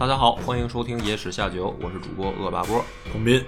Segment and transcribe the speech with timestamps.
[0.00, 2.82] 大家好，欢迎收听《野史下酒》，我是主播恶霸波。
[3.12, 3.44] 孔斌，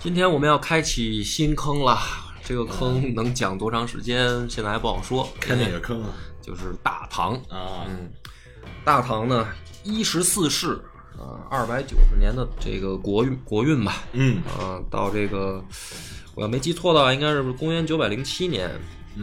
[0.00, 1.98] 今天我们要开启新坑了，
[2.42, 5.28] 这个坑能讲多长时间，现在还不好说。
[5.38, 6.08] 开哪个坑啊？
[6.40, 7.34] 就是大唐。
[7.50, 8.10] 啊，嗯，
[8.82, 9.46] 大唐呢，
[9.84, 10.80] 一十四世
[11.18, 15.62] 啊，二百九十年的这个国运国运吧，嗯啊，到这个
[16.34, 18.70] 我要没记错的话，应该是公元九百零七年，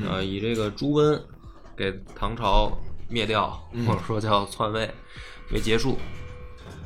[0.07, 1.19] 啊，以这个朱温
[1.75, 2.71] 给唐朝
[3.09, 3.49] 灭掉，
[3.87, 4.87] 或者说叫篡位
[5.51, 5.97] 为结束。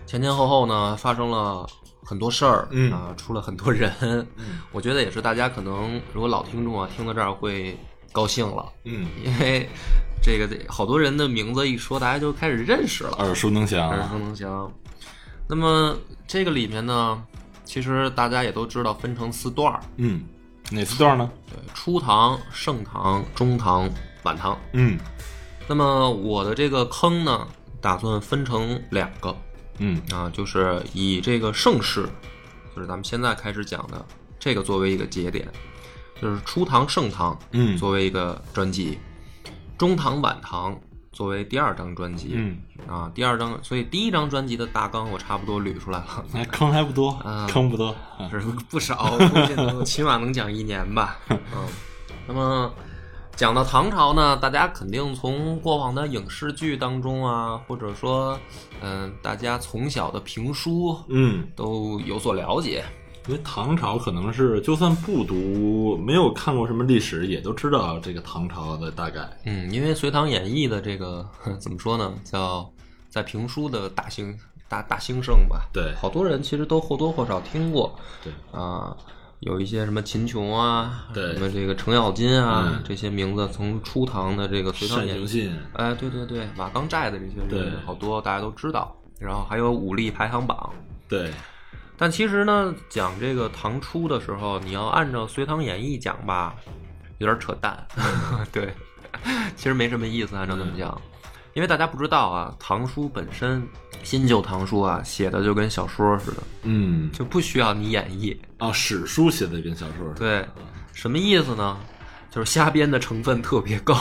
[0.09, 1.69] 前前后后呢，发生了
[2.03, 2.91] 很多事儿，嗯。
[2.91, 3.93] 啊，出了很多人，
[4.73, 7.77] 我觉得也是大家可能如果老听众啊听到这儿会
[8.11, 9.69] 高兴了，嗯，因为
[10.19, 14.71] 这个好多人的名字一说，大家就开始认识了，耳熟能详耳熟能详。
[15.47, 15.95] 那么
[16.27, 17.23] 这个里面呢，
[17.63, 20.23] 其实大家也都知道，分成四段儿，嗯，
[20.71, 21.29] 哪四段呢？
[21.47, 23.87] 对，初唐、盛唐、中唐、
[24.23, 24.57] 晚唐。
[24.73, 24.97] 嗯。
[25.67, 27.47] 那么我的这个坑呢，
[27.79, 29.35] 打算分成两个
[29.79, 32.07] 嗯啊，就是以这个盛世，
[32.75, 34.05] 就是咱们现在开始讲的
[34.39, 35.47] 这个作为一个节点，
[36.21, 38.97] 就是初唐、盛唐，嗯作为一个专辑，
[39.77, 40.79] 中唐、晚唐
[41.11, 42.57] 作为第二张专辑，嗯，
[42.87, 47.89] 啊，第二张，所以第一张专辑的大纲我差不多捋出来了，那坑还不多 啊，坑不多。
[48.17, 51.17] 啊是不少，估计能起码能讲一年吧。
[51.29, 51.39] 嗯，
[52.27, 52.73] 那么
[53.39, 58.37] 讲到唐朝呢，大家肯定从过往的影视剧当中啊，或者说，
[58.81, 62.83] 嗯、大家从小的评书嗯，都有所了解。
[63.29, 69.21] 因为唐朝可能是就算不读，没有看过什么历史，也都知道这个唐朝的大概。
[69.45, 71.25] 嗯，因为《隋唐演义》的这个
[71.61, 72.69] 怎么说呢，叫
[73.07, 74.37] 在评书的大兴
[74.67, 75.61] 大大兴盛吧。
[75.71, 77.97] 对好多人其实都或多或少听过。
[78.21, 78.97] 对啊，
[79.39, 81.33] 有一些什么秦琼啊，对。
[81.33, 82.83] 什么这个程咬金啊，嗯。
[82.83, 85.25] 这些名字从初唐的这个《隋唐演义》，
[85.73, 88.95] 哎，对对对，瓦岗寨的这些人，好多大家都知道。
[89.19, 90.69] 然后还有武力排行榜。
[91.07, 91.31] 对，
[91.97, 96.55] 但其实呢，讲这个唐初的时候，你要按照《隋唐演义》讲吧，
[97.17, 97.85] 有点扯淡。
[98.51, 98.73] 对，
[99.55, 101.01] 其实没什么意思，按照这么讲，
[101.53, 103.67] 因为大家不知道啊，唐书本身
[104.03, 108.35] 新旧唐书啊写的就跟小说似的，嗯，就不需要你演绎。
[108.57, 110.19] 啊，史书写的跟小说似的。
[110.19, 110.47] 对，
[110.93, 111.77] 什么意思呢？
[112.31, 113.95] 就是瞎编的成分特别高，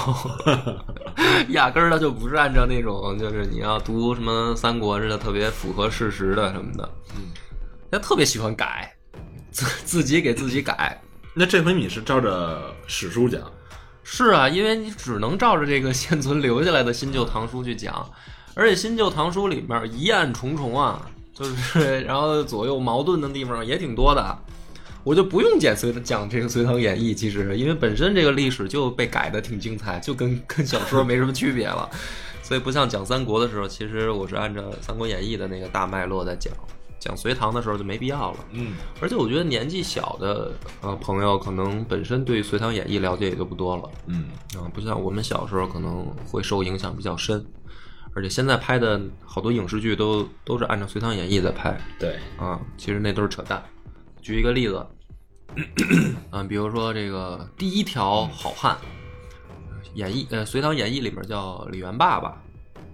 [1.49, 6.87] 压根儿它就不是按照那种就是你要读什么三国似的特别符合事实的什么的，
[7.17, 7.33] 嗯，
[7.91, 8.95] 他特别喜欢改，
[9.51, 11.01] 自自己给自己改。
[11.33, 13.41] 那这回你是照着史书讲，
[14.05, 18.07] 是啊，因为你只能照着这个现存留下来的新旧唐书去讲，
[18.59, 24.37] 而且新旧唐书里面疑案重重啊，就是 然后左右矛盾的地方也挺多的。
[25.05, 31.89] 我就不用讲隋讲这个《隋唐演义》，其实因为本身这个历史就被改的挺精彩，就跟 跟小说没什么区别了，
[32.43, 36.53] 所以不像讲三国的时候，其实我是按照《三国演义》的那个大脉络在讲，
[36.99, 38.39] 讲隋唐的时候就没必要了。
[38.53, 40.51] 嗯而且我觉得年纪小的
[40.83, 43.85] 呃朋友可能本身对《隋唐演义》了解也就不多了。
[44.09, 44.25] 嗯
[44.59, 47.43] 啊，不像我们小时候可能会受影响比较深，
[48.15, 53.63] 而且现在拍的好多影视剧都都是按照《隋唐演义》在拍对，啊，其实那都是扯淡。
[54.21, 54.87] 举一个例子，
[56.33, 58.77] 嗯，比如说这个第一条好汉，
[59.95, 62.43] 演义呃《隋唐演义》里面叫李元霸吧，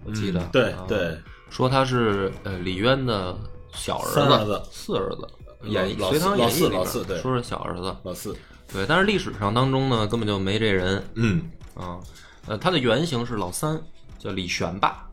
[0.04, 1.18] 我记得、嗯对啊对，
[1.50, 3.36] 说他是呃李渊的
[3.72, 5.28] 小儿子，儿子四儿子。
[5.66, 8.36] 演《隋唐演义》老四里面老四说是小儿子，老四，
[8.70, 11.98] 对，但是历史上当中呢，根本就没这人，嗯啊，
[12.46, 13.80] 呃，他的原型是老三，
[14.18, 15.06] 叫李玄霸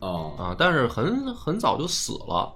[0.00, 2.52] 哦啊，但是很很早就死了，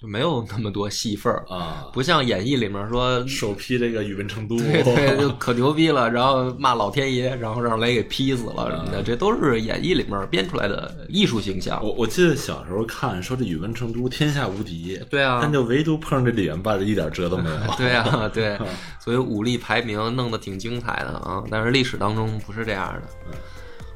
[0.00, 11.80] 就没有那么多戏份儿，啊，不像演义里面说，首批这个宇文成都， 对对，就可牛逼了，然后骂老天爷，然后让雷给劈死了什么的，这都是演义里面编出来的艺术形象。
[11.84, 17.56] 我我记得小时候看说这宇文成都天下无敌，对啊但就唯独碰上这李元霸，这一点辙都没有。
[17.78, 18.58] 对啊，对，
[18.98, 23.02] 所以武力排名弄得挺精彩的啊，但是历史当中不是这样的。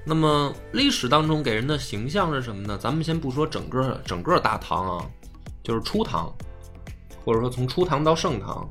[0.08, 2.78] 那么历史当中给人的形象是什么呢？
[2.80, 5.04] 咱们先不说整个整个大唐啊，
[5.64, 6.32] 就是初唐，
[7.24, 8.68] 或者说从初唐到盛唐。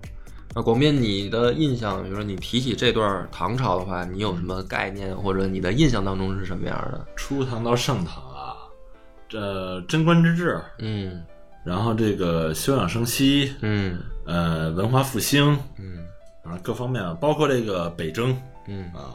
[0.56, 7.06] 那广斌，你的印象，比如说你提起这段唐朝的话，你有什么概念，或者你的印象当中是什么样的？
[7.18, 8.56] 初唐到盛唐啊，
[9.28, 11.22] 这贞观之治，嗯
[11.66, 16.06] 然后这个休养生息，嗯呃，文化复兴，嗯
[16.44, 18.34] 啊，各方面啊，包括这个北征
[18.68, 19.12] 嗯啊，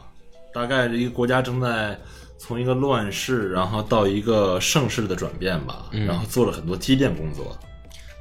[0.53, 1.97] 大概这一个国家正在
[2.37, 7.57] 从一个乱世，然后到一个盛世的转变吧，嗯然后做了很多积淀工作。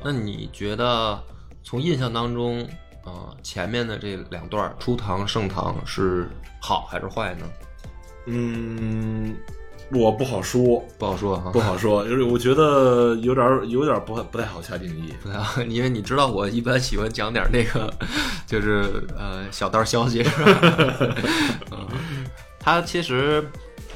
[0.03, 1.23] 那你觉得
[1.63, 2.67] 从印象当中，
[3.05, 6.29] 呃，前面的这两段儿初唐、盛唐是
[6.61, 7.47] 好还是坏呢？
[8.27, 9.35] 嗯，
[9.93, 11.59] 我不好说，不好说哈不。
[11.59, 15.13] 好说， 就是我觉得有点儿有点儿不不太好下定义。
[15.69, 17.93] 因为你知道我一般喜欢讲点那个，
[18.47, 21.17] 就是呃小道消息是吧？
[22.61, 23.47] 嗯，它其实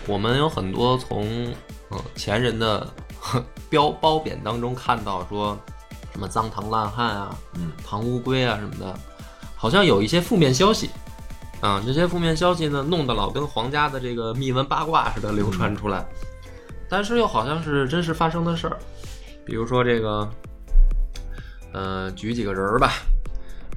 [0.06, 1.52] 我们有很多从
[1.90, 2.86] 呃前人的
[3.70, 5.58] 标褒贬当中看到说
[6.12, 8.98] 什么脏唐烂汉啊，嗯，唐乌龟啊什么的，
[9.54, 10.90] 好像有一些负面消息。
[11.60, 16.04] 啊，这些负面消息呢，弄得老跟皇家的这个秘闻八卦似的流传出来，
[16.90, 18.76] 但是又好像是真实发生的事儿。
[19.46, 20.28] 比如说这个，
[21.72, 22.92] 呃，举几个人儿吧，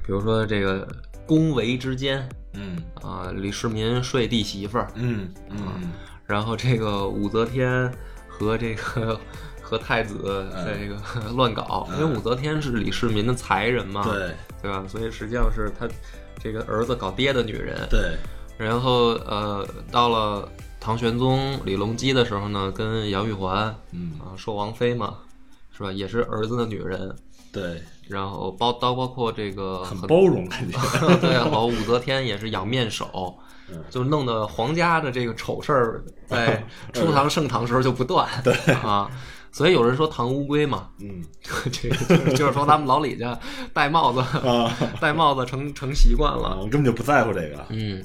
[0.04, 0.86] 比如说这个
[1.24, 5.92] 宫闱之间嗯啊，李世民睡弟媳妇儿，嗯嗯
[6.26, 7.90] 然后这个武则天
[8.26, 9.18] 和这个
[9.62, 11.00] 和太子在这个
[11.32, 14.84] 乱搞，因为武则天是李世民的才人嘛，对对吧？
[14.88, 15.88] 所以实际上是他
[16.42, 17.86] 这个儿子搞爹的女人。
[17.88, 18.16] 对，
[18.58, 20.48] 然后呃，到了
[20.80, 25.18] 唐玄宗李隆基的时候呢，跟杨玉环嗯啊说王妃嘛，
[25.72, 25.90] 是吧？
[25.92, 27.14] 也是儿子的女人。
[27.50, 30.78] 对，然后包到包括这个很包容感觉。
[31.20, 33.36] 对，老武则天也是养面首
[33.70, 39.10] 嗯，就弄得皇家的这个丑事儿 在初唐盛唐时候就不断， 对啊，
[39.52, 41.22] 所以有人说唐乌龟嘛，嗯
[41.70, 43.38] 这个就是说咱们老李家
[43.74, 47.62] 戴帽子啊戴帽子成成习惯了啊，，我根本就不在乎这个。
[47.68, 48.02] 嗯，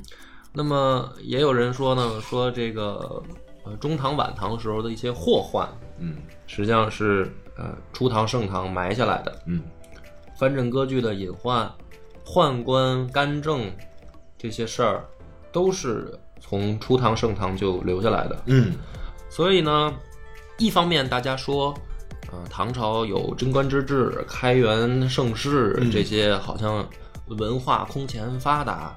[0.51, 3.23] 那么也有人说呢，说这个
[3.63, 5.65] 呃中唐晚唐时候的一些祸患，
[5.97, 9.61] 嗯实际上是呃初唐盛唐埋下来的，嗯
[10.43, 11.71] 藩镇割据的隐患、
[12.25, 13.71] 宦官干政
[14.37, 15.05] 这些事儿，
[15.53, 18.43] 都是从初唐盛唐就留下来的。
[18.47, 18.73] 嗯
[19.29, 19.93] 所以呢，
[20.57, 21.73] 一方面大家说，
[22.29, 26.85] 呃，唐朝有贞观之治、开元盛世嗯这些，好像
[27.27, 28.93] 文化空前发达，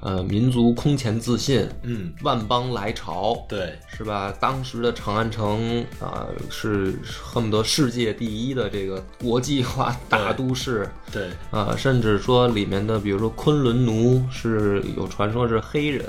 [0.00, 4.32] 呃，民族空前自信，嗯，万邦来朝，对，是吧？
[4.40, 16.06] 当时的长安城啊、是恨不得世界第一的这个国际化大都市对，啊、甚至说里面的，比如说昆仑奴是有传说是黑人，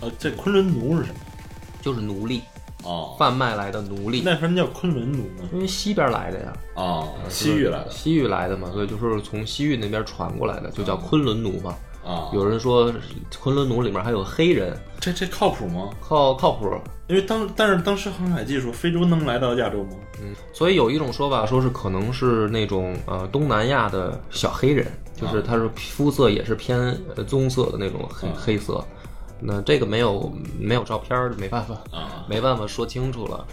[0.00, 1.20] 呃，这昆仑奴是什么？
[1.82, 2.40] 就是奴隶
[2.82, 5.48] 哦，贩卖来的奴隶，那为什么叫昆仑奴呢？
[5.52, 6.52] 因为西边来的呀。
[6.74, 11.76] 哦，西域来的西域来的嘛，所以就是从西域那边传过来的，就叫昆仑奴嘛。
[12.08, 12.30] 啊。
[12.32, 12.92] 有人说
[13.38, 15.90] 昆仑奴里面还有黑人，这这靠谱吗？
[16.00, 16.68] 靠靠谱。
[17.08, 19.90] 因为当但是当时航海技术，非洲能来到亚洲吗？
[20.20, 26.78] 嗯，所以有一种说法，说是可能是那种呃东南亚的小黑人，就是他是肤色也是偏
[27.16, 28.84] 呃棕色的那种黑、啊黑色。
[29.40, 33.46] 那这个没有没有照片儿，没办法啊，没办法说清楚了。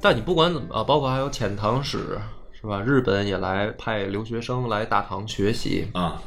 [0.00, 1.98] 但你不管怎么啊，包括还有遣唐使
[2.52, 2.80] 是吧？
[2.80, 6.22] 日本也来派留学生来大唐学习啊，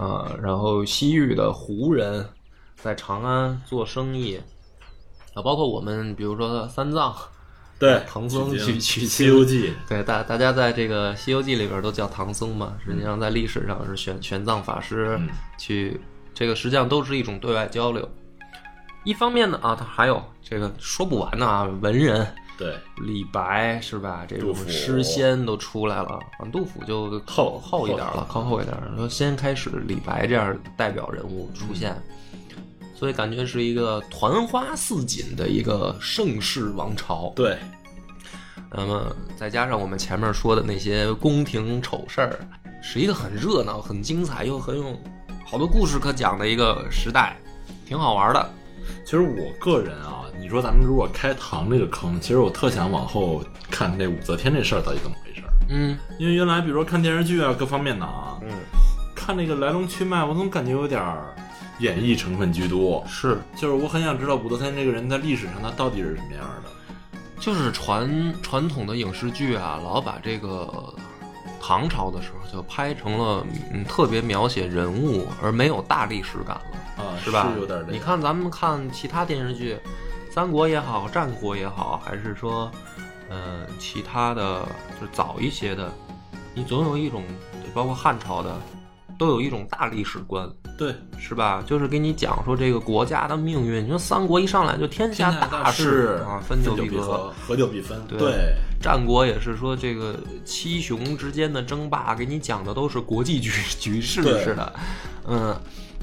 [0.00, 2.26] 啊，然后西域的胡人
[2.74, 4.40] 在长安做生意
[5.34, 7.14] 啊，包括我们比如说三藏，
[7.78, 16.00] 对，唐僧取经取取《西游记》对大大家在这个《西游记》里边都叫唐僧嘛，实际上在历史上是玄玄奘法师嗯去，
[16.32, 18.08] 这个实际上都是一种对外交流。
[19.04, 22.26] 一方面呢啊，他还有这个说不完的啊，文人
[22.60, 24.26] 对，李白是吧？
[24.28, 28.76] 这种诗仙都出来了，啊，杜甫就靠后一点了，靠后一点。
[28.98, 31.96] 说先开始李白这样的代表人物出现，
[32.94, 37.32] 所以感觉是一个团花似锦的一个盛世王朝。
[37.34, 37.56] 对，
[38.70, 42.38] 那么再加上我们前面说的那些宫廷丑事儿，
[42.82, 44.94] 是一个很热闹、很精彩又很有
[45.46, 47.38] 好多故事可讲的一个时代，
[47.86, 48.50] 挺好玩的。
[49.02, 55.52] 其实我个人啊，你说咱们如果开唐这个坑，其实我特想往后看这武则天这事儿到底怎么回事儿。
[55.68, 58.48] 嗯因为原来比如说看电视剧啊，各方面的啊，嗯，
[59.14, 61.34] 看那个来龙去脉，我总感觉有点儿
[61.78, 63.04] 演绎成分居多。
[63.06, 66.70] 是，就是我很想知道武则天这个人在历史上他到底是什么样的。
[67.38, 70.92] 就是传传统的影视剧啊，老把这个
[71.60, 77.04] 唐朝的时候就拍成了嗯特别描写人物，而没有大历史感了。
[77.04, 77.50] 啊，是吧？
[77.54, 79.78] 是有点儿你看咱们看其他电视剧，
[80.30, 82.70] 三国也好，战国也好，还是说，
[83.28, 84.64] 呃，其他的
[85.00, 85.92] 就是早一些的，
[86.54, 87.24] 你总有一种，
[87.74, 88.56] 包括汉朝的，
[89.18, 90.48] 都有一种大历史观。
[90.78, 91.62] 对，是吧？
[91.66, 93.84] 就是给你讲说这个国家的命运。
[93.84, 98.00] 你说三国一上来就天下大事啊，分久久必合，合久必分。
[98.06, 104.72] 对对，战国也是说这个七雄之间的争霸，给你讲的都是国际局局势对似的，
[105.26, 105.54] 嗯。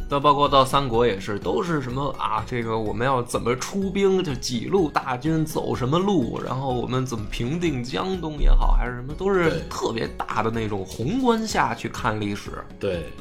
[0.10, 2.42] 到包括到三国也是，都是什么啊？
[2.48, 4.24] 这个我们要怎么出兵？
[4.24, 6.40] 就几路大军走什么路？
[6.46, 12.52] 然后我们怎么平定江东也好，还是什么，都是特别大的那种宏观下去看历史。
[12.80, 13.12] 对，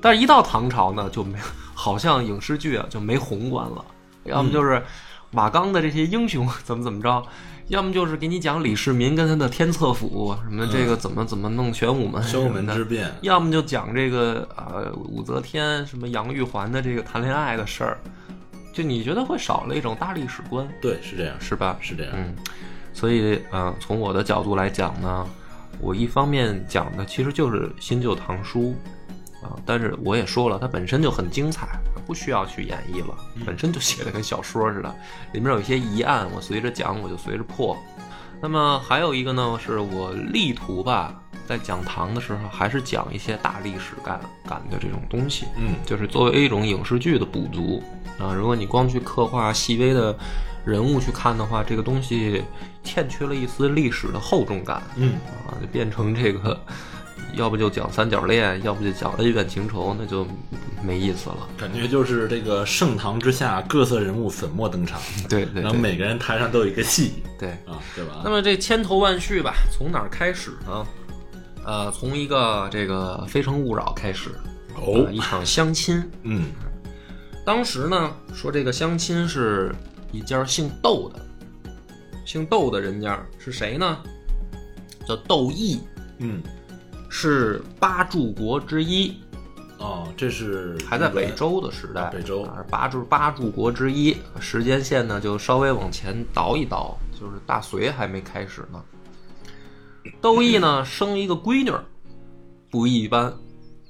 [0.00, 1.36] 但是，一到唐朝呢，就没
[1.74, 3.84] 好像影视剧啊就没宏观了，
[4.24, 4.80] 要么就是
[5.32, 7.20] 瓦岗的这些英雄 怎么怎么着，
[7.72, 17.96] 要么就是给你讲李世民跟他的天策府什么这个怎么怎么弄玄武门，玄武门之，变，要么就讲这个呃武则天什么杨玉环的这个谈恋爱的事儿，
[18.74, 21.78] 就你觉得会少了一种大历史观，对，是这样，是吧？
[21.80, 22.12] 是这样。
[22.14, 22.34] 嗯，
[22.92, 25.26] 所以呃，从我的角度来讲呢，
[25.80, 28.74] 我一方面讲的其实就是新旧唐书
[29.42, 31.68] 啊，但是我也说了，它本身就很精彩，
[32.06, 34.94] 不需要去演绎了，本身就写的跟小说似的，
[35.32, 37.76] 里面有一些疑案，我随着讲我就随着破。
[38.40, 41.14] 那么还有一个呢，是我力图吧，
[41.46, 45.46] 在讲堂的时候，还是讲一些大历史感感的这种东西。
[45.56, 47.82] 嗯就是作为一种影视剧的补足
[48.18, 48.34] 啊。
[48.34, 50.16] 如果你光去刻画细微的
[50.64, 52.42] 人物去看的话，这个东西
[52.82, 55.14] 欠缺了一丝历史的厚重感嗯，
[55.46, 56.60] 啊，就变成这个，
[57.34, 60.26] 要不就讲三角恋，要不就讲恩怨情仇，那就
[60.82, 61.48] 没意思了。
[61.56, 67.50] 感觉就是这个盛唐之下，各色人物粉墨登场， 对对然后每个人台上都有一个戏对。
[67.66, 68.20] 啊，对吧？
[68.24, 70.86] 那么这千头万绪吧，从哪儿开始呢？
[71.64, 74.30] 呃，从一个这个《非诚勿扰》开始，
[74.74, 76.02] 哦呃一场相亲。
[76.22, 76.46] 嗯
[77.44, 79.74] 当时呢，说这个相亲是
[80.12, 81.24] 一家姓窦的，
[82.24, 83.98] 姓窦的人家是谁呢？
[85.06, 85.80] 叫窦毅，
[86.18, 86.40] 嗯，
[87.14, 89.14] 是八柱国之一，
[89.76, 92.06] 哦，这是还在北周的时代。
[92.06, 98.82] 北周啊，八柱八柱国之一，时间线呢就稍微往前倒一倒，就是大隋还没开始呢。
[100.22, 101.84] 窦毅呢生一个闺女儿，
[102.70, 103.30] 不一般。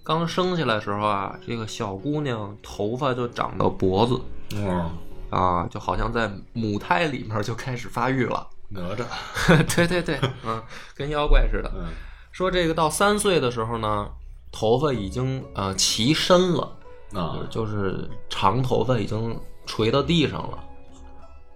[0.03, 4.21] 刚生下来的时候啊，这个小姑娘头发就长到脖子，
[4.57, 4.91] 哦，
[5.31, 8.45] 啊，就好像在母胎里面就开始发育了。
[8.69, 9.05] 哪吒，
[9.77, 10.61] 对对对，嗯，
[10.97, 11.73] 跟妖怪似的。
[11.77, 11.87] 嗯
[12.33, 14.11] 说这个到三岁的时候呢，
[14.51, 16.77] 头发已经呃齐身了，
[17.13, 20.59] 啊，就是长头发已经垂到地上了。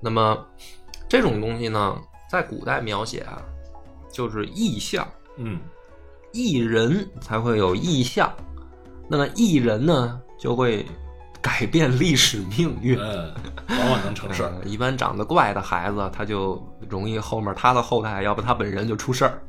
[0.00, 0.38] 那么
[1.08, 1.98] 这种东西呢，
[2.30, 3.42] 在古代描写啊，
[4.12, 5.58] 就是异象，嗯
[6.32, 8.30] 异人才会有异象。
[9.08, 10.84] 那么异人呢，就会
[11.40, 12.98] 改变历史命运。
[13.00, 13.32] 嗯，
[13.70, 14.52] 往往能成事儿。
[14.60, 19.42] 呃一般长得怪的孩子，他就容易后面他的后代，要不他本人就出事儿。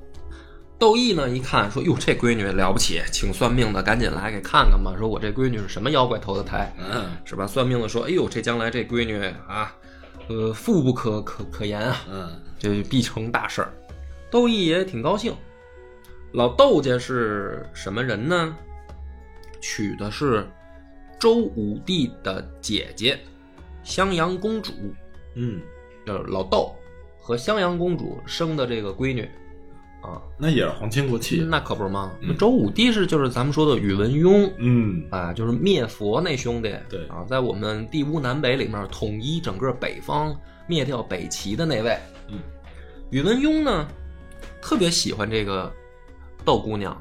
[0.79, 4.96] 窦毅呢，一看说：“哟，这闺女了不起，请算命的赶紧来给看看吧。
[4.98, 7.48] 说我这闺女是什么妖怪投的胎，嗯是吧？
[7.48, 9.17] 算命的说：哎呦，这将来这闺女
[9.48, 9.75] 啊，
[10.27, 12.29] 呃，富不可可可言啊，嗯
[12.60, 13.74] 这必成大事儿。”
[14.29, 15.34] 窦毅也挺高兴。
[16.34, 18.55] 老窦家是什么人呢？
[19.60, 20.48] 娶的是
[21.19, 23.19] 周武帝的姐姐
[23.84, 24.74] 襄阳公主，
[25.34, 25.60] 嗯，
[26.05, 26.75] 就是老窦
[27.19, 29.27] 和襄阳公主生的这个闺女
[30.01, 31.42] 啊，那也是皇亲国戚。
[31.42, 32.12] 那可不是吗？
[32.22, 40.36] 嗯周武帝是就是咱们说的宇文邕，嗯啊，就是灭佛那兄弟，对啊，在我们地乌南北里面统一整个北方，
[40.68, 41.98] 灭掉北齐的那位。
[42.30, 42.39] 嗯，
[43.10, 43.88] 宇文邕呢，
[44.62, 45.72] 特别喜欢这个
[46.46, 46.96] 窦姑娘，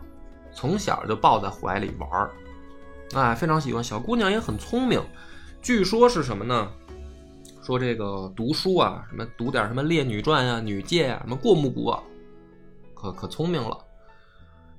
[0.53, 2.31] 从小就抱在怀里玩儿，
[3.15, 3.85] 哎，非常喜欢。
[3.85, 5.00] 小姑娘也很聪明，
[5.61, 6.69] 据说是什么呢？
[7.62, 12.00] 说这个读书啊，什么读点什么《列女传》呀、《女诫》啊，什么过目不忘，
[12.97, 13.76] 可可聪明了。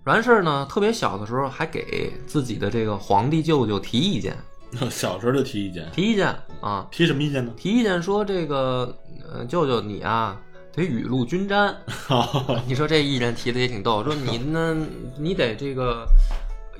[0.05, 4.35] 完事儿呢，特别小的时候还给自己的这个皇帝舅舅提意见，
[4.89, 7.51] 小时候就提意见，提意见啊，提什么意见呢？
[7.57, 8.97] 提意见说这个，
[9.29, 10.39] 呃，舅舅你啊，
[10.73, 11.75] 得雨露均沾。
[12.65, 14.77] 你说这意见提的也挺逗，说你呢，
[15.19, 16.05] 你得这个，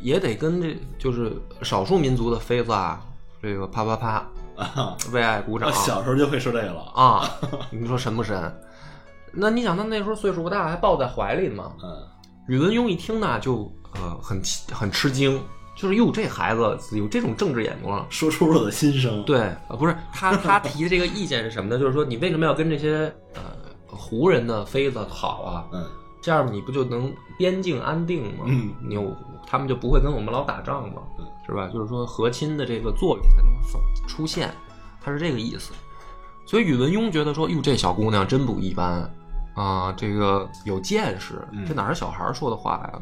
[0.01, 3.01] 也得跟这就是少数民族的妃子啊，
[3.41, 6.81] 这个啪啪啪啊，为爱鼓掌小时候就会说这个了。
[6.95, 7.29] 啊，
[7.71, 8.57] 你说神不神？
[9.33, 11.71] 那你想，他那时候岁数不大，还抱在怀里呢嘛。
[11.83, 11.89] 嗯
[12.47, 14.41] 宇文邕一听呢，就呃很
[14.71, 15.37] 很吃惊，
[15.75, 18.05] 就是哟，这孩子有这种政治眼光。
[18.09, 21.77] 说出了我的心声。，对，呃，不是他他提的这个意见是什么呢？
[21.77, 23.41] 就是说你为什么要跟这些呃
[23.85, 25.65] 胡人的妃子好啊？
[25.73, 25.85] 嗯
[26.21, 28.45] 这样你不就能边境安定吗？
[28.45, 29.13] 嗯你有
[29.45, 31.25] 他们就不会跟我们老打仗吗嗯？
[31.45, 31.67] 是吧？
[31.67, 34.49] 就是说和亲的这个作用才能出现，
[35.01, 35.73] 他是这个意思。
[36.47, 39.07] 所以宇文邕觉得说，哟，这小姑娘真不一般
[39.53, 43.01] 啊，这个有见识，嗯这哪是小孩儿说的话呀？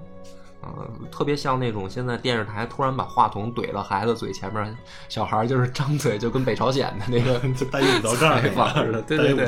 [0.62, 4.75] 啊、特别像那种现在电视台突然把话筒怼到孩子嘴前面，
[5.08, 9.46] 小孩儿就是张嘴就跟北朝鲜的那个 就带一五道杠采访似的，对对对。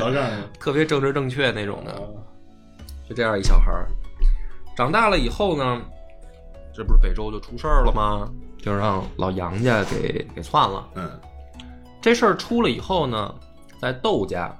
[0.59, 1.97] 特别政治正确那种的，啊
[3.09, 3.87] 就这样一小孩儿。
[4.75, 5.81] 长大了以后呢，
[6.71, 8.29] 这不是北周就出事儿了吗？
[8.61, 10.87] 就让老杨家给给篡了。
[10.93, 11.09] 嗯
[11.99, 13.33] 这事儿出了以后呢，
[13.79, 14.55] 在窦家，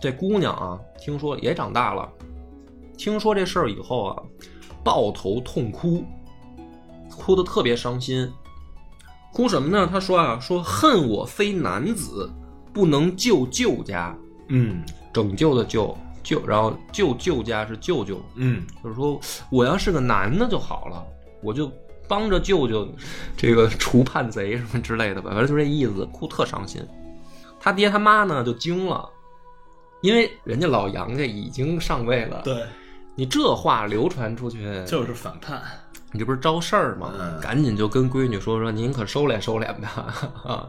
[0.00, 2.08] 这姑娘啊，听说也长大了，
[2.96, 4.22] 听说这事儿以后啊，
[4.82, 6.04] 抱头痛哭，
[7.10, 8.30] 哭得特别伤心。
[9.32, 9.86] 哭什么呢？
[9.86, 12.28] 她说啊，说恨我非男子，
[12.72, 14.16] 不能救舅家，
[14.48, 14.82] 嗯
[15.12, 19.20] 拯救的救救，然后救舅家是舅舅，嗯就是说
[19.50, 21.04] 我要是个男的就好了，
[21.42, 21.70] 我就
[22.08, 22.88] 帮着舅舅
[23.36, 26.82] 这个除叛贼什么之类的吧，反正就这意思，哭特伤心。
[27.60, 29.08] 他爹他妈呢就惊了，
[30.00, 32.64] 因为人家老杨家已经上位了，对，
[33.14, 35.62] 你这话流传出去，就是反叛。
[36.10, 37.12] 你这不是招事儿吗？
[37.18, 40.66] 嗯赶紧就跟闺女说说，您可收敛收敛吧， 啊，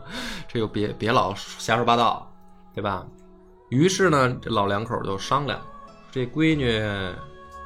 [0.49, 2.29] 这就别别老瞎说八道，
[2.75, 3.05] 对吧？
[3.69, 5.57] 于是呢，这老两口就商量，
[6.11, 6.77] 这闺女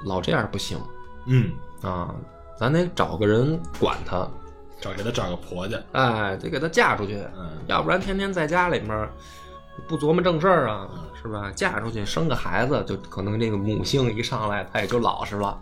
[0.06, 0.78] 老这样不行
[1.26, 1.52] 嗯，
[1.82, 2.14] 啊，
[2.60, 4.28] 咱得找个人管她，
[4.84, 5.82] 找给他找个婆家。
[5.94, 9.10] 哎，得给她嫁出去，嗯要不然天天在家里面
[9.88, 10.90] 不琢磨正事儿啊，
[11.22, 11.50] 是吧？
[11.56, 15.58] 嫁出去生个孩子，就可能这个母性一上来，她也就老实了。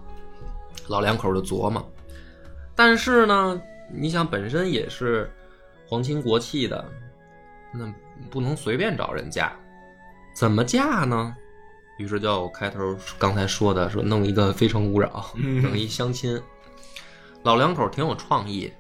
[0.87, 1.91] 老两口就琢磨，
[2.75, 3.61] 但是呢，
[3.93, 5.31] 你想本身也是
[5.87, 6.83] 皇亲国戚的，
[7.73, 7.93] 那
[8.29, 9.53] 不能随便找人嫁，
[10.33, 11.35] 怎么嫁呢？
[11.97, 16.41] 于是就开头刚才说的，说弄一个《非诚勿扰》，嗯弄一相亲。
[17.43, 18.71] 老两口挺有创意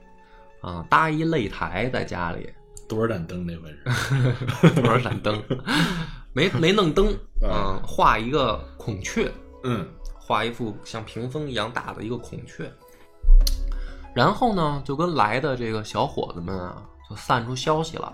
[0.61, 2.49] 啊，搭一擂台在家里，
[2.87, 4.71] 多少盏灯那回是？
[4.81, 5.41] 多少盏灯，
[6.33, 7.07] 没没弄灯
[7.41, 9.31] 啊，画一个孔雀，
[9.63, 9.87] 嗯
[10.19, 12.71] 画一幅像屏风一样大的一个孔雀，
[14.15, 18.13] 然后呢，就跟来的这个小伙子们啊，就散出消息了，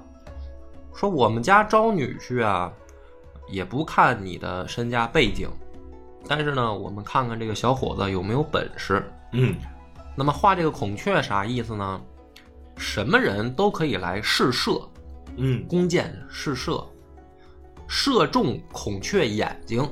[0.95, 2.71] 说我们家招女婿啊，
[3.49, 5.49] 也不看你的身家背景，
[6.27, 9.03] 但是呢，我们看看这个小伙子有没有本事。
[9.33, 9.55] 嗯
[10.15, 12.01] 那么画这个孔雀啥意思呢？
[12.77, 14.79] 什么人都可以来试射，
[15.35, 15.65] 嗯。
[15.67, 16.85] 弓箭试射，
[17.87, 19.87] 射中孔雀眼睛，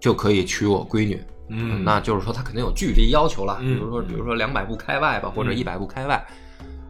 [0.00, 1.22] 就可以娶我闺女。
[1.48, 3.74] 嗯，那就是说他肯定有距离要求了，嗯。
[3.74, 6.26] 比如说比如说两百步开外吧，或者嗯一百步开外，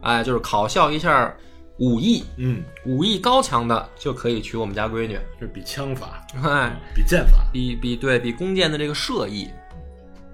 [0.01, 1.35] 哎，就是考校一下
[1.79, 5.19] 武艺，嗯，武艺高强的就可以娶我们家闺女。
[5.39, 7.43] 这比枪法，哎，比剑法。
[7.51, 9.49] 比比对比弓箭的这个射艺，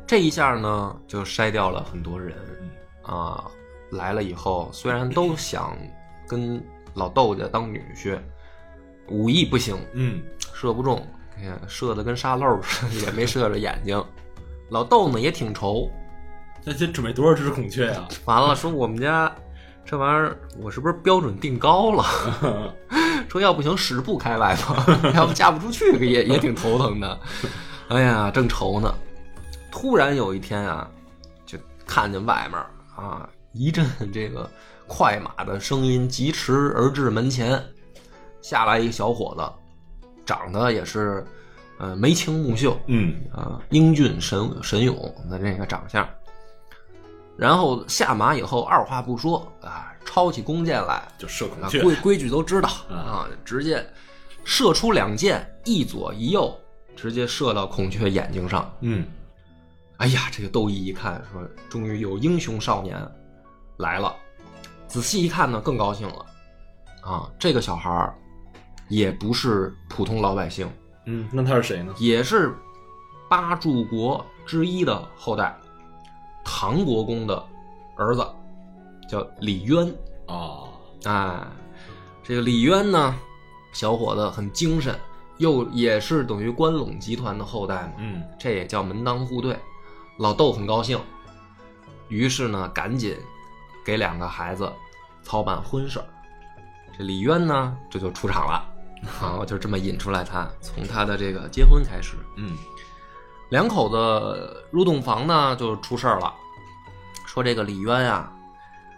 [0.05, 2.35] 这一下呢就筛掉了很多人。
[3.01, 3.49] 啊。
[3.91, 5.75] 来了以后，虽然都 想
[6.27, 8.19] 跟老窦家当女婿，
[9.09, 10.21] 武艺不行，嗯
[10.53, 11.05] 射不中，
[11.67, 14.03] 射的跟沙漏似的，也没射着眼睛。
[14.69, 15.89] 老窦呢也挺愁，
[16.63, 18.07] 那这准备多少只孔雀呀？
[18.25, 19.33] 完了说我们家
[19.85, 22.73] 这玩意儿我是不是标准定高了？
[23.29, 27.19] 说要不行十步开外吧， 要不嫁不出去也也挺头疼的。
[27.87, 28.93] 哎呀，正愁呢，
[29.71, 30.89] 突然有一天啊，
[31.45, 32.59] 就看见外面
[32.95, 34.49] 啊一阵这个
[34.85, 37.61] 快马的声音疾驰而至门前，
[38.41, 41.25] 下来一个小伙子，长得也是
[41.79, 44.95] 呃眉清目秀，嗯啊，英俊神神勇
[45.29, 46.07] 的这个长相。
[47.35, 51.81] 然后下马以后，二话不说啊，抄起弓箭来，就射孔啊，雀。
[51.81, 53.83] 规规矩都知道啊啊，直接
[54.43, 56.55] 射出两箭，一左一右，
[56.95, 58.71] 直接射到孔雀眼睛上。
[58.81, 59.05] 嗯
[59.97, 62.95] 哎呀，这个窦毅一看，说终于有英雄少年
[63.77, 64.15] 来了。
[64.87, 66.25] 仔细一看呢，更高兴了。
[67.01, 68.15] 啊，这个小孩儿
[68.89, 70.69] 也不是普通老百姓，
[71.05, 71.93] 嗯，那他是谁呢？
[71.97, 72.53] 也是
[73.29, 75.57] 八柱国之一的后代，
[76.43, 77.45] 唐国公的
[77.95, 78.25] 儿子，
[79.09, 79.93] 叫李渊。
[80.27, 80.69] 哦，
[81.05, 81.41] 哎，
[82.23, 83.15] 这个李渊呢，
[83.71, 84.97] 小伙子很精神，
[85.37, 89.57] 又也是等于关陇集团的后代嘛，嗯这也叫门当户对。
[90.17, 90.99] 老窦很高兴，
[92.09, 93.15] 于是呢，赶紧
[93.87, 94.69] 给两个孩子
[95.23, 96.05] 操办婚事儿。
[96.97, 98.61] 这李渊呢，这就出场了，
[99.21, 102.57] 啊，就这么引出来他，从他的这个结婚开始，嗯
[103.49, 106.33] 两口子入洞房呢，就出事儿了，
[107.25, 108.29] 说这个李渊啊，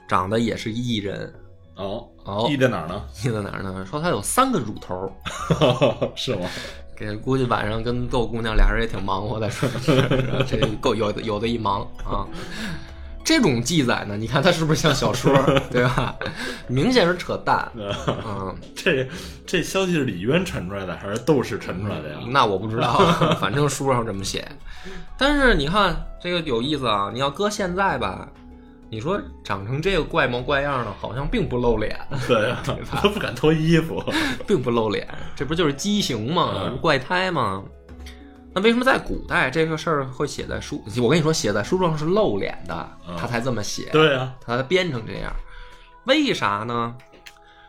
[0.08, 1.32] 长得也是异人，
[1.76, 3.06] 哦哦意在哪儿呢？
[3.24, 3.86] 异在哪儿呢？
[3.86, 5.14] 说他有三个乳头，
[6.18, 6.50] 是吗？
[6.98, 9.70] 给估计晚上跟窦姑娘俩人也挺忙活的，是
[10.48, 12.26] 这够有的有的一忙啊。
[13.30, 15.32] 这种记载呢，你看它是不是像小说，
[15.70, 16.16] 对吧？
[16.68, 17.72] 明显是扯淡。
[17.76, 19.08] 嗯，这
[19.46, 22.18] 这消息是李渊传出来的，还是窦氏传出来的呀？
[22.30, 22.98] 那我不知道，
[23.40, 24.48] 反正书上这么写。
[25.16, 28.28] 但是你看这个有意思啊，你要搁现在吧，
[28.90, 31.96] 你说长成这个怪模怪样的，好像并不露脸，
[32.28, 34.04] 对呀， 他不敢脱衣服。
[34.48, 36.64] 并不露脸，这不就是畸形吗？
[36.66, 37.64] 嗯怪胎吗？
[38.54, 40.84] 那为什么在古代这个事儿会写在书？
[40.98, 43.90] 我跟你说，写在书上是露脸的，嗯他才这么写。
[43.92, 45.32] 对啊，他才编成这样。
[46.06, 46.96] 为啥呢？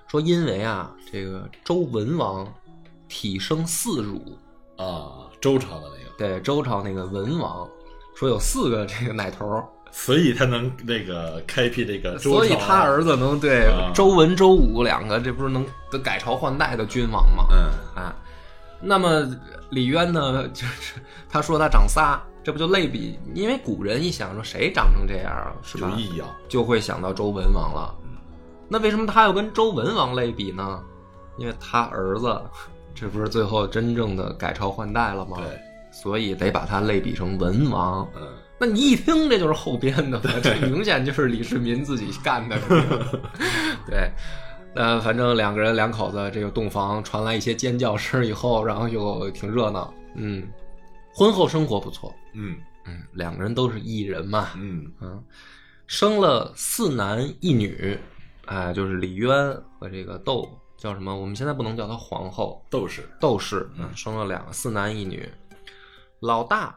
[0.09, 2.47] 说因为啊，这个周文王
[3.09, 4.39] 体生四乳，
[4.77, 7.69] 啊，周朝的那个，对周朝那个文王，
[8.17, 9.63] 说有四个这个奶头，
[9.93, 12.19] 所以他能那个开辟这个。
[12.19, 15.65] 所以他儿子能对啊周文、周武两个，这不是能
[16.03, 17.47] 改朝换代的君王吗？
[17.51, 18.17] 嗯，啊，
[18.81, 19.29] 那么
[19.71, 23.19] 李渊呢， 就是他说他长仨，这不就类比？
[23.35, 25.91] 因为古人一想说谁长成这样啊，是吧？
[25.91, 26.27] 有异样。
[26.49, 27.95] 就会想到周文王了。
[28.69, 30.81] 那为什么他要跟周文王类比呢？
[31.39, 32.41] 因为他儿子，
[32.95, 35.39] 这不是最后真正的改朝换代了吗？
[35.39, 38.07] 对，所以得把他类比成文王。
[38.17, 42.59] 嗯，那你一听这就是后编的嘛，这明显就是李世民自己干的。
[43.87, 44.11] 对，
[44.75, 49.93] 呃，反正两个人两口子这个洞房传来一些尖叫声以后，然后又挺热闹。
[50.15, 50.49] 嗯，
[51.13, 52.15] 婚后生活不错。
[52.35, 54.51] 嗯嗯，两个人都是艺人嘛。
[54.57, 55.23] 嗯嗯，
[55.87, 57.99] 生了四男一女，
[58.47, 61.17] 哎，就是李渊和这个窦叫什么？
[61.17, 63.03] 我们现在不能叫她皇后，窦氏。
[63.19, 65.29] 窦氏，嗯，生了两个四男一女。
[66.21, 66.77] 老大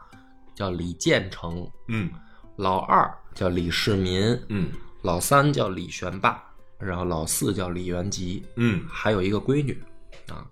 [0.56, 2.10] 叫李建成，嗯
[2.56, 6.43] 老二叫李世民，嗯老三叫李玄霸，
[6.86, 9.82] 然后老四叫李元吉，嗯还有一个闺女
[10.30, 10.46] 啊。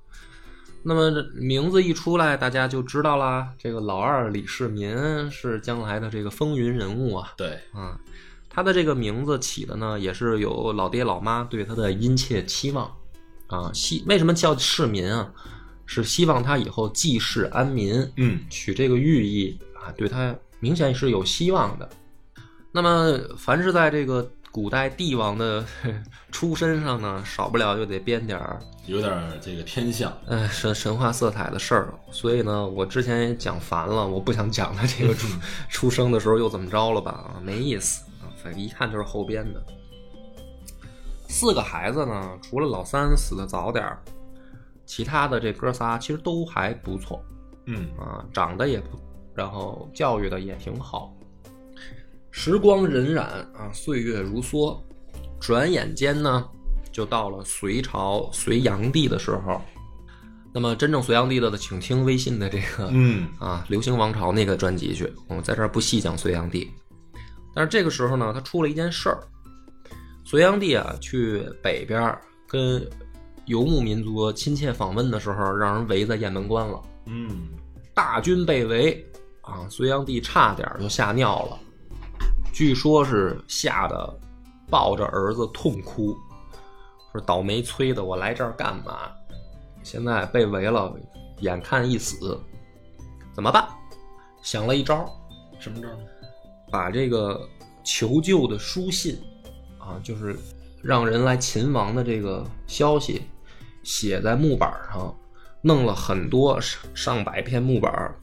[0.84, 3.54] 那么这名字一出来，大家就知道啦。
[3.58, 7.34] 这个老二李世民是将来的这个风云人物啊。
[7.38, 8.00] 对，啊，
[8.50, 12.91] 他的这个名字起的呢，也是有老爹老妈对他的殷切期望
[13.48, 13.72] 啊。
[13.74, 15.32] 希为什么叫世民啊？
[15.86, 21.89] 是希望他以后济世安民，嗯取这个寓意啊，对他明显是有希望的。
[22.72, 25.65] 那么，凡是在这个古代帝王的
[26.31, 30.11] 出身上呢，少不了就得编点儿有点儿这个天象。
[30.27, 35.27] 呃神神话色彩的事儿，所以呢，我之前也讲烦了，我不想讲他这个出
[35.69, 39.63] 出生的时候又怎么着了吧啊，没意思啊，反正一看就是后编的。
[41.29, 43.97] 四个孩子呢，除了老三死的早点儿，
[44.85, 47.23] 其他的这哥仨其实都还不错
[47.67, 48.99] 嗯啊，长得也不，
[49.33, 51.13] 然后教育的也挺好。
[52.32, 54.80] 时光荏苒啊，岁月如梭，
[55.39, 56.48] 转眼间呢，
[56.91, 59.62] 就到了隋朝隋炀帝的时候。
[60.54, 65.12] 那么，真正隋炀帝的，请听微信的这个、嗯啊《流行王朝》那个专辑去。
[65.28, 66.70] 我们在这儿不细讲隋炀帝，
[67.54, 69.20] 但是这个时候呢，他出了一件事儿。
[70.26, 72.86] 隋炀帝啊，去北边儿跟
[73.46, 76.82] 游牧民族亲切访问的时候，让人围在雁门关了。
[77.06, 77.50] 嗯
[77.94, 79.06] 大军被围
[79.41, 81.58] 啊，隋炀帝差点就吓尿了，
[82.53, 84.19] 据说是吓得
[84.69, 86.15] 抱着儿子痛哭，
[87.11, 89.11] 说倒霉催的我来这儿干嘛？
[89.83, 90.93] 现在被围了，
[91.39, 92.39] 眼看一死，
[93.33, 93.67] 怎么办？
[94.41, 95.09] 想了一招，
[95.59, 96.03] 什么招呢？
[96.71, 97.41] 把这个
[97.83, 99.19] 求救的书信
[99.79, 100.37] 啊，就是
[100.83, 103.23] 让人来秦王的这个消息
[103.83, 105.15] 写在木板上，
[105.61, 108.15] 弄了很多上上百片木板，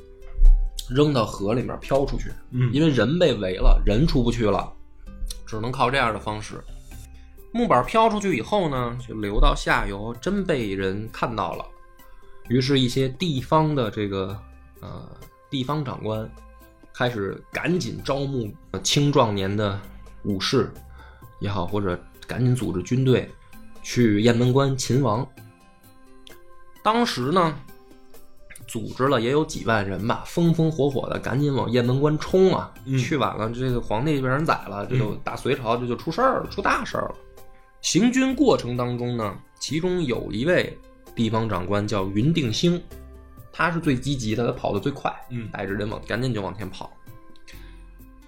[0.88, 2.30] 扔到河里面漂出去。
[2.50, 4.72] 嗯因为人被围了，人出不去了，
[5.46, 6.62] 只能靠这样的方式。
[7.52, 11.64] 木板飘出去以后呢，就流到下游，真被人看到了。
[12.48, 14.38] 于是，一些地方的这个
[14.80, 15.06] 呃
[15.50, 16.30] 地方长官
[16.94, 18.50] 开始赶紧招募
[18.82, 19.80] 青壮年的
[20.24, 20.70] 武士
[21.40, 23.30] 也好，或者赶紧组织军队
[23.82, 25.26] 去雁门关擒王。
[26.82, 27.58] 当时呢，
[28.68, 32.72] 组织了也有几万人吧，风风火火的赶紧往雁门关冲啊！
[32.84, 37.14] 嗯去晚了，这个皇帝被人宰了，这就大隋朝这就出事儿了，出大事儿了。
[37.80, 40.78] 行军过程当中呢，其中有一位
[41.16, 42.80] 地方长官叫云定兴，
[43.50, 46.92] 他是最积极的，他跑得最快，嗯带着人往赶紧就往前跑。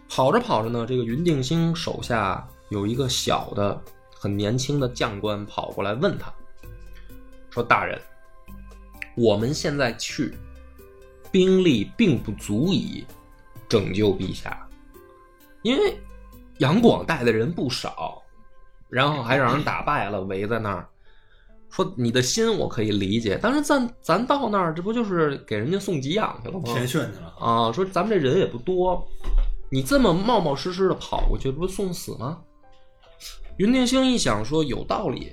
[0.08, 3.80] 跑着跑着呢，这个云定兴手下有一个小的、
[4.12, 6.32] 很年轻的将官跑过来问他，
[7.50, 8.00] 说：“大人，
[9.20, 10.34] 我们现在去，
[11.30, 13.04] 兵力并不足以
[13.68, 14.66] 拯救陛下，
[15.62, 15.98] 因为
[16.58, 18.22] 杨广带的人不少，
[18.88, 20.88] 然后还让人打败了，围在那儿。
[21.68, 26.64] 说你的心我可以理解，但是咱咱到那儿，这不就是给人家送给养去了吗？
[26.86, 27.34] 去了。
[27.38, 29.06] 啊，说咱们这人也不多，
[29.70, 32.40] 你这么冒冒失失的跑过去，不是送死吗？
[33.58, 35.30] 云定兴一想说有道理，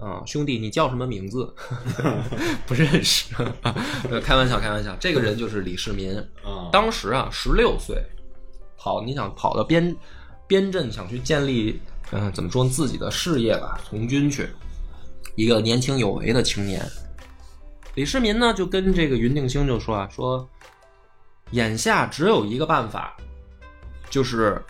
[0.00, 1.52] 啊，兄弟，你叫什么名字？
[2.66, 3.34] 不认识，
[4.10, 4.96] 呃开玩笑，开玩笑。
[5.00, 8.00] 这个人就是李世民，啊，当时啊十六岁，
[8.76, 9.94] 跑你想跑到边
[10.46, 11.80] 边镇想去建立，
[12.12, 14.48] 嗯、怎么说自己的事业吧，从军去，
[15.34, 16.80] 一个年轻有为的青年。
[17.94, 20.48] 李世民呢就跟这个云定兴就说啊，说
[21.50, 23.16] 眼下只有一个办法，
[24.08, 24.62] 就是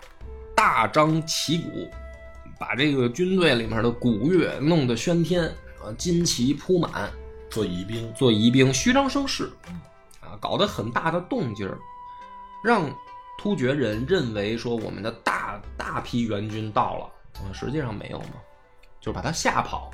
[0.55, 1.87] 大张旗鼓，
[2.59, 5.45] 把这个军队里面的鼓乐弄得喧天，
[5.81, 7.09] 啊，金旗铺满，
[7.49, 9.49] 做疑兵，做疑兵，虚张声势，
[10.19, 11.77] 啊，搞得很大的动静儿，
[12.63, 12.93] 让
[13.37, 17.05] 突厥人认为说我们的大大批援军到了，
[17.41, 18.33] 啊，实际上没有嘛，
[18.99, 19.89] 就是把他吓跑。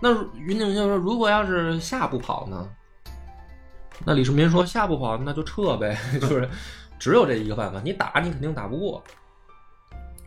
[0.00, 2.68] 那云定兴说，如果要是吓不跑呢？
[4.04, 6.48] 那李世民说吓不跑，那就撤呗， 就是
[6.98, 9.02] 只有这一个办法，你打你肯定打不过。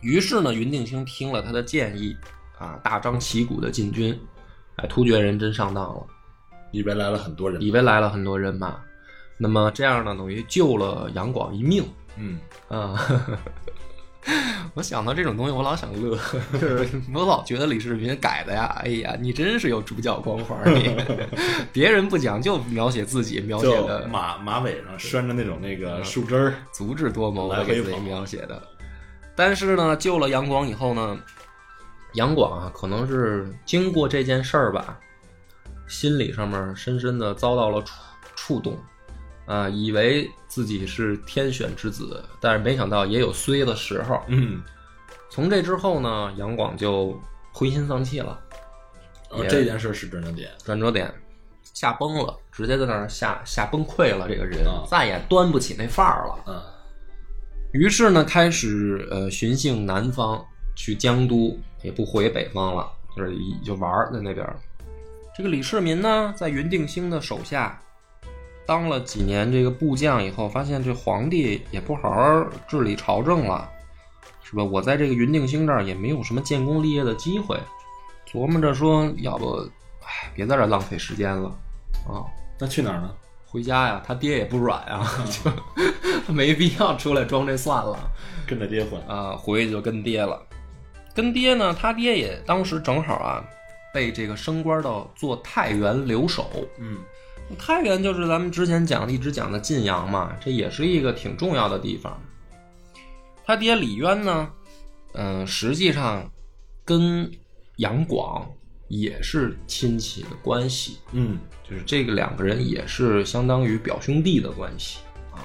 [0.00, 2.16] 于是呢，云定兴听了他的建议，
[2.58, 4.18] 啊，大张旗鼓的进军，
[4.76, 6.06] 哎，突厥人真上当了。
[6.70, 8.78] 里边来了很多人，里边来了很多人马，
[9.36, 11.84] 那么这样呢，等于救了杨广一命
[12.16, 12.98] 嗯，啊。
[14.74, 16.18] 我想到这种东西，我老想乐，
[16.52, 20.94] 就 是我老觉得李世民改的呀，哎呀，你真是有主角光环儿，你
[21.72, 28.62] 别人不讲就描写自己，描写的马马尾上拴着那种那个树枝儿，足智多谋来给自己描写的。
[29.38, 31.16] 但是呢，救了杨广以后呢，
[32.14, 34.98] 杨广啊，可能是经过这件事儿吧，
[35.86, 37.94] 心理上面深深的遭到了触
[38.34, 38.76] 触动，
[39.46, 44.20] 啊，以为自己是天选之子，但是没想到也有衰的时候。
[44.26, 44.60] 嗯，
[45.30, 47.16] 从这之后呢，杨广就
[47.52, 48.40] 灰心丧气了，
[49.30, 51.14] 哦这件事是转折点，转折点，
[51.62, 56.34] 吓崩了，直接在那儿吓吓崩溃了，这个人啊再也端不起那范儿了。
[56.48, 56.60] 嗯，
[57.72, 60.42] 于是呢，开始呃巡幸南方，
[60.74, 64.46] 去江都，也不回北方了，就是一就玩在那边。
[65.36, 67.78] 这个李世民呢，在云定兴的手下
[68.66, 73.70] 当了几年这个部将以后，发现这皇帝也不好好治理朝政了，
[74.42, 74.64] 是吧？
[74.64, 77.58] 我在这个云定兴这儿也没有什么建功立业的机会，
[78.26, 79.58] 琢磨着说，要不，
[80.02, 81.48] 哎，别在这浪费时间了，
[82.08, 82.24] 啊，
[82.58, 83.14] 那去哪儿呢？
[83.50, 85.10] 回家呀，他爹也不软啊，
[86.26, 87.98] 就没必要出来装这算了
[88.46, 90.40] 跟他爹混，啊，回去就跟爹了。
[91.14, 93.42] 跟爹呢，他爹也当时正好啊，
[93.92, 96.50] 被这个升官到做太原留守。
[96.78, 96.98] 嗯，
[97.58, 102.20] 太原就是咱们之前讲的一直讲的晋阳嘛，这也是一个挺重要的地方。
[103.46, 104.50] 他爹李渊呢，
[105.14, 106.30] 嗯、实际上
[106.84, 107.30] 跟
[107.76, 108.46] 杨广
[108.88, 110.98] 也是亲戚的关系。
[111.12, 114.98] 嗯，就是这个两个人也是相当于表兄弟的关系
[115.32, 115.44] 啊。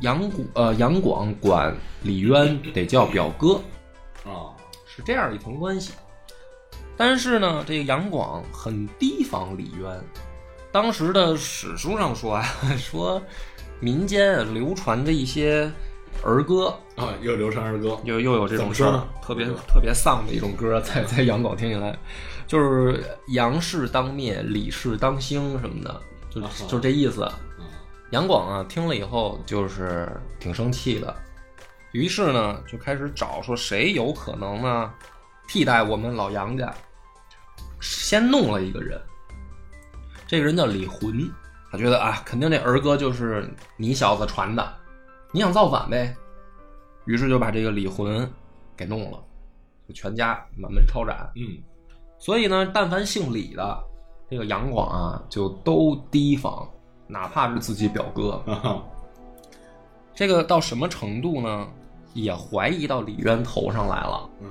[0.00, 3.54] 杨广呃杨广管李渊得叫表哥，
[4.24, 4.54] 啊，
[4.86, 5.92] 是这样一层关系。
[6.96, 10.00] 但是呢，这个杨广很提防李渊。
[10.70, 12.44] 当时的史书上说啊，
[12.78, 13.20] 说
[13.80, 15.70] 民间啊流传的一些
[16.22, 21.98] 儿歌，啊，又流传儿歌，又又有这种事儿特别特别丧的一种歌，在在杨广听起来，
[22.52, 27.22] 就是杨氏当灭，李氏当兴什么的，就啊就这意思。
[27.58, 27.64] 嗯。
[28.10, 30.06] 杨广啊，听了以后就是
[30.38, 31.16] 挺生气的，
[31.92, 34.92] 于是呢就开始找说谁有可能呢
[35.48, 36.74] 替代我们老杨家，
[37.80, 39.00] 先弄了一个人，
[40.26, 41.26] 这个人叫李浑，
[41.70, 44.74] 他觉得啊，肯定这儿歌就是你小子传的，
[45.32, 46.14] 你想造反呗，
[47.06, 48.30] 于是就把这个李浑
[48.76, 49.24] 给弄了，
[49.88, 51.32] 就全家满门抄斩。
[51.34, 51.56] 嗯，
[52.22, 53.84] 所以呢，但凡姓李的，
[54.30, 56.68] 这个杨广啊，就都提防，
[57.08, 58.40] 哪怕是自己表哥。
[58.46, 58.80] 啊，
[60.14, 61.66] 这个到什么程度呢？
[62.14, 64.30] 也怀疑到李渊头上来了。
[64.40, 64.48] 嗯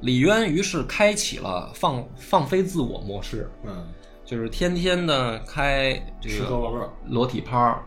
[0.00, 3.88] 李渊于是开启了放放飞自我模式，嗯，
[4.24, 7.82] 就是天天的开这个裸体趴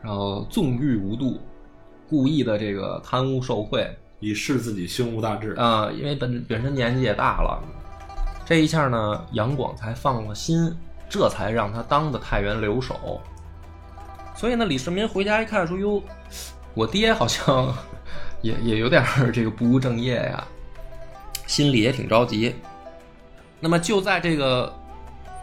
[0.00, 1.38] 然后纵欲无度，
[2.08, 3.86] 故意的这个贪污受贿，
[4.20, 7.62] 以示自己胸无大志，啊、因为本本身年纪也大了，
[8.50, 10.76] 这一下呢，杨广才放了心，
[11.08, 13.20] 这才让他当的太原留守。
[14.34, 16.02] 所以呢，李世民回家一看，说：“哟，
[16.74, 17.72] 我爹好像
[18.42, 20.44] 也也有点这个不务正业呀，
[21.46, 22.56] 心里也挺着急。”
[23.60, 24.74] 那么就在这个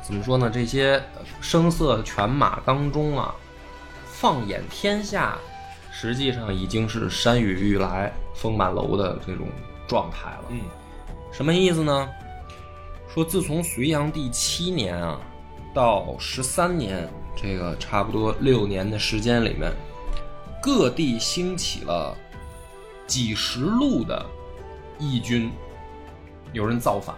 [0.02, 0.50] 怎么说呢？
[0.54, 1.02] 这些
[1.40, 3.34] 声色犬马当中啊，
[4.04, 5.38] 放眼天下，
[5.94, 9.48] 实际上已经是山雨欲来风满楼的这种
[9.88, 10.44] 状态了。
[10.50, 10.60] 嗯
[11.32, 12.10] 什么意思呢？
[13.18, 15.20] 说自从隋炀帝七年啊，
[15.74, 19.74] 到十三年，这个差不多六年的时间里面，
[20.62, 22.16] 各地兴起了
[23.08, 24.24] 几十路的
[25.00, 25.50] 义军
[26.54, 27.16] 有人造反，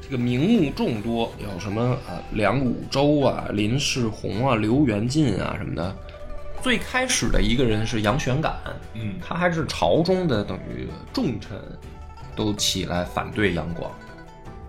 [0.00, 5.96] 这个名目众多，有什么啊梁武周啊、林世宏啊、刘元进啊什么的。
[6.62, 8.54] 最开始的一个人是杨玄感，
[8.94, 11.58] 嗯他还是朝中的等于重臣，
[12.36, 13.90] 都起来反对杨广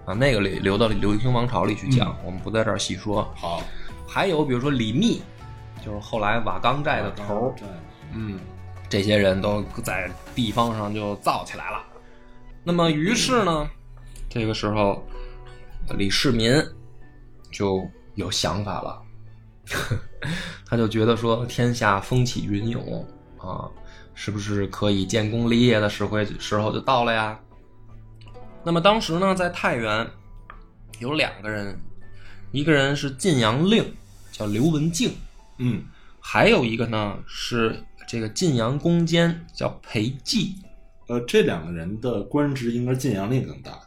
[0.06, 0.14] 啊。
[0.14, 3.32] 那个里留到流行王朝里去讲，我们不在这儿细说。
[3.36, 3.62] 好，
[4.08, 5.22] 还有比如说李密，
[5.86, 7.54] 就是后来瓦岗寨的头
[8.14, 8.40] 嗯，
[8.88, 11.84] 这些人都在地方上就造起来了。
[12.64, 13.70] 那么于是呢，
[14.30, 15.04] 这个时候
[15.98, 16.54] 李世民
[17.52, 17.86] 就
[18.16, 19.02] 有想法了，
[20.66, 23.06] 他就觉得说天下风起云涌
[23.38, 23.68] 啊，
[24.14, 27.38] 是不是可以建功立业的时会时候就到了呀？
[28.66, 30.08] 那么当时呢，在太原
[31.00, 31.78] 有两个人，
[32.52, 33.94] 一个人是晋阳令，
[34.32, 35.14] 叫刘文静，
[35.58, 35.84] 嗯
[36.20, 40.54] 还有一个呢是这个晋阳宫监，叫裴寂。
[41.08, 43.78] 呃，这两个人的官职应该晋阳令更大。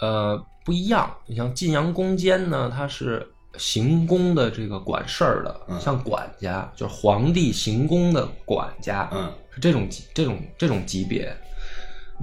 [0.00, 1.08] 呃，不一样。
[1.26, 3.24] 你像晋阳宫监呢，他是
[3.56, 11.32] 行宫的这个管事儿的，嗯像管家，就是皇帝行宫的管家，嗯是这种级这种这种级别。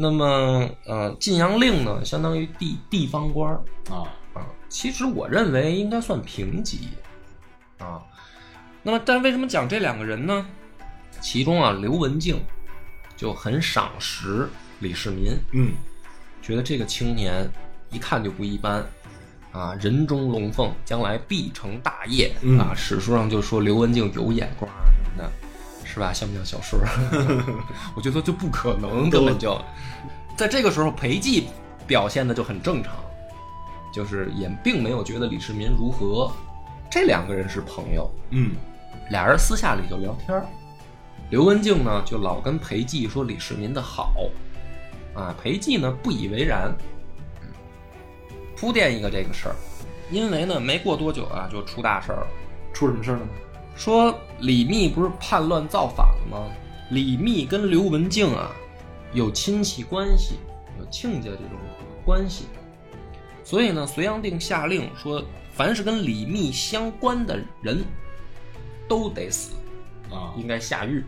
[0.02, 4.48] 那么，呃，晋阳令呢，相当于地地方官儿啊，啊。
[4.70, 6.88] 其实我认为应该算平级
[7.80, 8.02] 啊。
[8.82, 10.46] 那么，但为什么讲这两个人呢？
[11.20, 12.42] 其中啊，刘文静
[13.18, 14.48] 就很赏识
[14.80, 15.74] 李世民，嗯
[16.42, 17.46] 觉得这个青年
[17.92, 18.82] 一看就不一般
[19.52, 22.74] 啊，人中龙凤，将来必成大业、嗯啊。
[22.74, 25.30] 史书上就说刘文静有眼光啊什么的，
[26.00, 26.14] 是吧？
[26.14, 26.80] 像不像小说？
[27.94, 29.60] 我觉得就不可能，根本就
[30.38, 31.44] 在这个时候，裴寂
[31.86, 32.94] 表现的就很正常，
[33.94, 36.32] 就是也并没有觉得李世民如何。
[36.90, 38.56] 这两个人是朋友，嗯
[39.10, 40.46] 俩人私下里就聊天儿
[41.30, 44.14] 刘文静呢，就老跟裴寂说李世民的好，
[45.14, 46.74] 啊，裴寂呢不以为然。
[47.42, 47.50] 嗯
[48.56, 49.56] 铺垫一个这个事儿，
[50.12, 52.28] 因为呢没过多久啊，就出大事儿了。
[52.74, 53.28] 出什么事儿了呢？
[53.76, 56.48] 说李密不是叛乱造反了吗？
[56.92, 58.52] 李密跟刘文静啊
[59.14, 60.36] 有亲戚关系，
[60.80, 61.58] 有亲家这种
[62.06, 62.46] 关系，
[63.44, 67.84] 所以呢，隋炀帝下令说，凡是跟李密相关的人
[68.88, 69.52] 都得死。
[70.10, 71.04] 啊，应该下狱。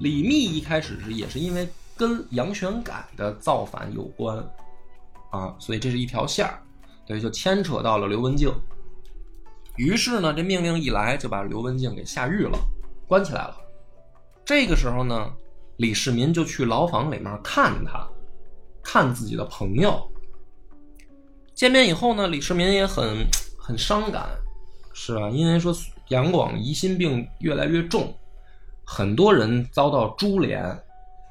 [0.00, 4.36] 李密一开始是也是因为跟杨玄感的造反有关
[5.30, 6.60] 啊，所以这是一条线儿，
[7.06, 8.52] 对，就牵扯到了刘文静。
[9.78, 12.58] 于是呢，这命令一来，就把刘文静给下狱了，
[13.06, 13.56] 关起来了。
[14.44, 15.32] 这个时候呢，
[15.76, 18.06] 李世民就去牢房里面看他，
[18.82, 20.06] 看自己的朋友。
[21.54, 23.24] 见面以后呢，李世民也很
[23.58, 24.28] 很伤感，
[24.92, 25.28] 是吧？
[25.30, 25.72] 因为说
[26.08, 28.12] 杨广疑心病越来越重，
[28.84, 30.64] 很多人遭到株连，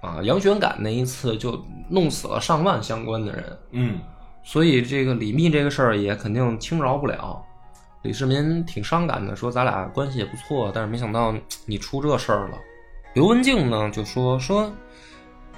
[0.01, 3.99] 啊，杨玄感那一次就弄死了上万相关的人，嗯
[4.43, 7.43] 所以这个李密这个事儿也肯定轻饶不了。
[8.07, 12.57] 李世民挺伤感的，说咱俩关系也不错，但是没想到你出这事儿了。
[13.13, 14.71] 刘文静呢就说说，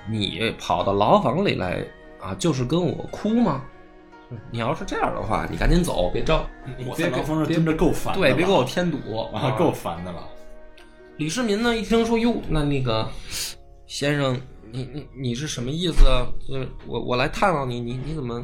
[0.10, 1.86] 你跑到牢房里来
[2.20, 3.62] 啊，就是跟我哭吗？
[4.50, 6.44] 你要是这样的话，你赶紧走，别招，
[6.88, 8.98] 我别在牢房上蹲着够烦的了，对，别给我添堵
[9.32, 10.28] 啊，够烦的了。
[11.18, 13.08] 李世民呢一听说哟，那那个
[13.86, 16.26] 先生，你你你是什么意思啊？
[16.48, 18.44] 就是我我来探望你，你你怎么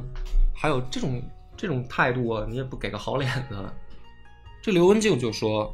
[0.53, 1.19] 还有这种
[1.57, 2.45] 这种态度啊？
[2.47, 3.57] 你也不给个好脸子。
[4.65, 5.71] 这刘文静就说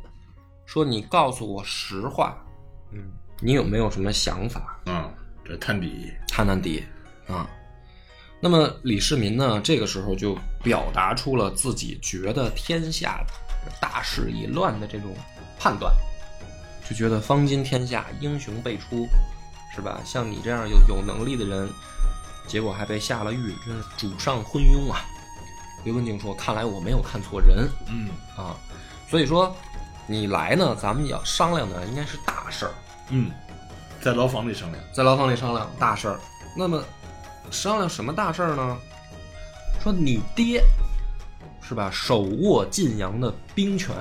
[0.65, 2.35] 说你告诉我实话，
[2.91, 3.01] 嗯，
[3.39, 4.81] 你有没有什么想法？
[4.85, 5.09] 嗯，
[5.45, 6.83] 这探底，探探底
[7.25, 7.49] 啊。
[8.41, 13.25] 那么李世民呢，这个时候就表达出了自己觉得天下
[13.79, 15.15] 大势已乱的这种
[15.57, 15.95] 判断，
[16.85, 19.07] 就觉得方今天下英雄辈出，
[19.73, 20.01] 是吧？
[20.03, 21.69] 像你这样有有能力的人，
[22.45, 24.99] 结果还被下了狱，真是主上昏庸啊！
[25.85, 28.55] 刘文静说：“看来我没有看错人嗯啊，
[29.11, 29.53] 所以说
[30.07, 32.71] 你来呢，咱们要商量的应该是大事儿。”
[33.11, 33.29] 嗯，
[33.99, 34.81] 在牢房里商量。
[34.93, 36.17] 在牢房里商量大事儿。
[36.55, 36.81] 那么
[37.51, 38.77] 商量什么大事儿呢？
[39.83, 40.63] 说你爹
[41.61, 43.93] 是吧，手握晋阳的兵权，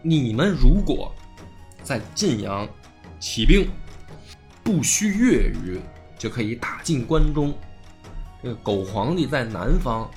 [0.00, 1.14] 你们如果
[1.82, 2.66] 在晋阳
[3.20, 3.68] 起兵，
[4.64, 5.78] 不需月余
[6.16, 7.52] 就可以打进关中。
[8.42, 10.10] 这个狗皇帝在南方，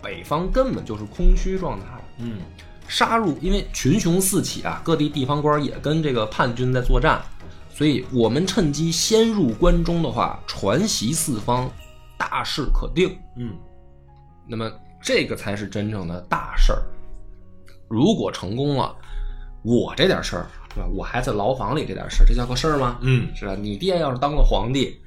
[0.00, 1.86] 北方根本就是空虚状态。
[2.18, 2.38] 嗯
[2.88, 7.20] 杀入，因为群雄四起啊，各地地方官也跟这个叛军在作战，
[7.70, 11.70] 所以我们趁机先入关中的话，传习四方，
[12.18, 13.16] 大事可定。
[13.36, 13.50] 嗯
[14.46, 14.70] 那么
[15.02, 16.82] 这个才是真正的大事儿。
[17.88, 18.94] 如果成功了，
[19.62, 20.88] 我这点事儿对吧？
[20.94, 22.98] 我还在牢房里这点事儿，这叫个事儿吗？
[23.00, 23.56] 嗯是吧？
[23.58, 25.00] 你爹要是当了皇帝，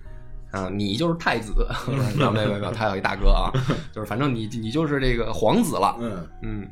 [0.52, 1.54] 啊，你就是太子。
[2.18, 3.52] 没有没有没有，他有一大哥啊，
[3.94, 5.96] 就是反正你你就是这个皇子了。
[6.00, 6.68] 嗯嗯，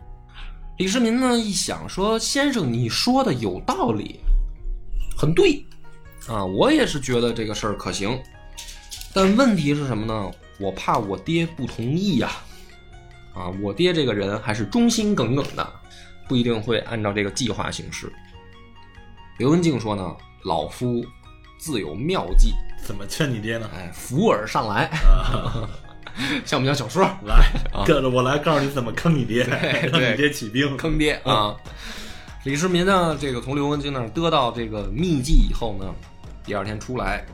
[0.78, 4.20] 李世民呢一想说，先生你说的有道理，
[5.18, 5.66] 很对
[6.28, 8.22] 啊，我也是觉得这个事儿可行，
[9.14, 10.32] 但问题是什么呢？
[10.60, 12.30] 我怕我爹不同意呀、
[13.34, 15.74] 啊，我爹这个人还是忠心耿耿的，
[16.28, 18.12] 不一定会按照这个计划行事。
[19.38, 21.06] 刘文静说呢，老夫
[21.58, 22.54] 自有妙计，
[22.84, 23.70] 怎么劝你爹呢？
[23.74, 24.90] 哎，扶耳上来，
[26.46, 27.04] 像不像小说？
[27.26, 27.52] 来，
[27.86, 30.76] 跟着我来告诉你怎么坑你爹， 对让你爹起兵。
[30.78, 31.56] 坑爹啊！
[32.44, 35.86] 李世民呢，这个从刘文静那儿得到这个秘籍以后呢，
[36.46, 37.26] 第二天出来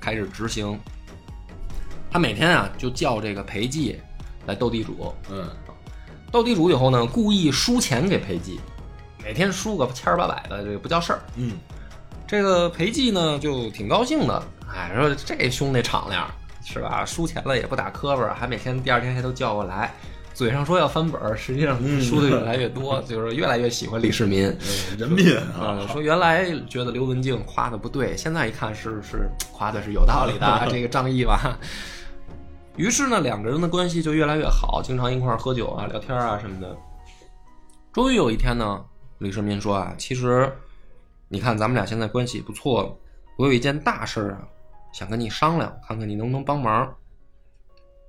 [0.00, 0.78] 开始执行。
[2.10, 3.94] 他每天啊就叫这个裴寂
[4.46, 5.48] 来斗地主，嗯
[6.32, 8.58] 斗地主以后呢，故意输钱给裴寂，
[9.22, 11.20] 每天输个千儿八百的，这个不叫事儿。
[11.36, 11.52] 嗯
[12.26, 14.42] 这个裴寂呢就挺高兴的，
[14.74, 16.30] 哎，说这兄弟敞亮
[16.70, 17.04] 是吧？
[17.04, 19.94] 输钱了也不打磕巴，还每天第二天还都叫过来，
[20.34, 24.46] 嘴上说要翻本儿，实际上嗯输的越来越多，就是越来越喜欢李世民。
[24.48, 31.58] 嗯，人品啊，啊，说原来觉得刘文静夸的不对，现在一看是是夸的是有道理的，这个仗义吧。
[32.76, 36.76] 于是呢，两个人的关系就越来越好，经常一块儿喝酒啊、聊天啊什么的。
[37.92, 38.84] 终于有一天呢，
[39.18, 40.52] 李世民说啊，其实
[41.28, 42.96] 你看咱们俩现在关系不错，
[43.36, 44.46] 我有一件大事儿啊，
[44.92, 46.94] 想跟你商量，看看你能不能帮忙。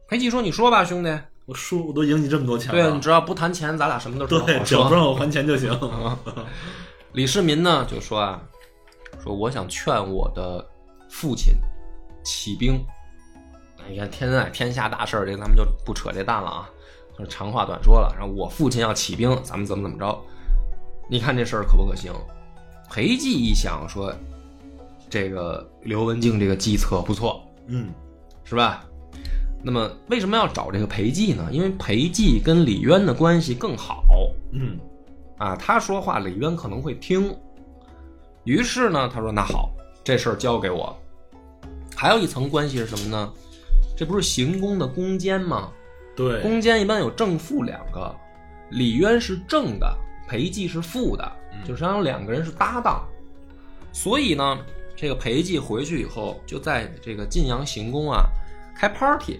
[0.07, 1.19] 裴寂说：“你说吧，兄弟。
[1.45, 5.71] 我输我都赢你这么多钱了对，你，只要不谈钱，咱俩什么都对，只要不让我还钱就行。
[7.13, 8.41] 李世民呢就说啊，
[9.23, 10.63] 说我想劝我的
[11.09, 11.55] 父亲
[12.23, 12.79] 起兵。
[13.89, 16.69] 你看天在天下大事儿，这咱们就不扯这蛋了啊，
[17.17, 18.13] 就是长话短说了。
[18.15, 20.19] 然后我父亲要起兵，咱们怎么怎么着？
[21.09, 22.13] 你看这事儿可不可行？
[22.91, 24.13] 裴寂一想说，
[25.09, 27.89] 这个刘文静这个计策不错，嗯
[28.43, 28.85] 是吧？
[29.61, 31.49] 那么为什么要找这个裴寂呢？
[31.51, 34.03] 因为裴寂跟李渊的关系更好。
[34.51, 34.77] 嗯
[35.37, 37.35] 啊，他说话李渊可能会听。
[38.45, 39.71] 于是呢，他说：“那好，
[40.03, 40.97] 这事儿交给我。”
[41.95, 43.33] 还有一层关系是什么呢？
[43.97, 45.69] 这不是行宫的宫监吗？
[46.15, 48.15] 对，宫监一般有正副两个，
[48.71, 49.93] 李渊是正的，
[50.27, 51.31] 裴寂是副的，
[51.65, 53.05] 就实际上两个人是搭档。
[53.91, 54.57] 所以呢，
[54.99, 58.25] 这个裴寂回去以后，就在这个晋阳行宫啊
[58.75, 59.39] 开 party，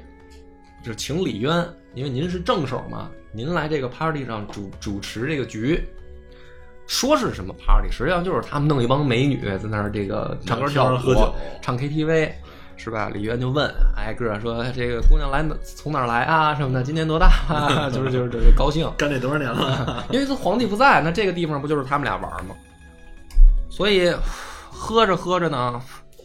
[0.82, 5.84] 就请李渊，因为您是正手嘛，您来这个 party 上主主持这个局。
[6.88, 12.32] 说是什么 party，实际上就是他们弄一帮美女在那儿这个唱歌跳舞、喝酒唱 KTV，
[12.78, 13.12] 是吧？
[13.14, 16.55] 李渊就问挨个儿说：“这个姑娘来从哪儿来啊？
[16.55, 16.82] 什么的？
[16.84, 17.89] 今年多大、啊？
[17.93, 20.05] 就是就是就是高兴，干这多少年了？
[20.10, 22.55] 因为这皇帝不在，那这个地方不就是他们俩玩吗？
[23.70, 24.12] 所以
[24.80, 25.82] 喝着喝着呢，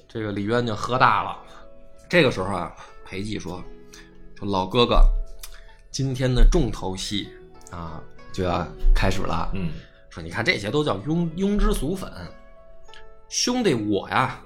[0.06, 1.36] 这个李渊就喝大了。
[2.08, 2.72] 这个时候啊，
[3.04, 3.60] 裴寂说
[4.38, 5.02] ：“说老哥哥，
[5.90, 7.28] 今天的重头戏
[7.72, 8.00] 啊
[8.32, 9.50] 就要开始了。
[9.54, 9.72] 嗯
[10.08, 12.08] 说你看这些都叫庸庸脂俗粉，
[13.28, 14.40] 兄弟我呀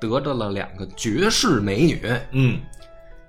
[0.00, 2.60] 得着了两个绝世美女，嗯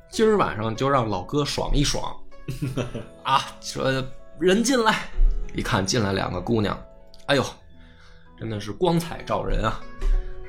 [0.09, 2.17] 今儿晚上就让老哥爽一爽
[3.21, 3.39] 啊！
[3.61, 4.03] 说
[4.39, 5.03] 人进来，
[5.53, 6.75] 一看进来两个姑娘，
[7.27, 7.45] 哎呦，
[8.39, 9.79] 真的是光彩照人啊，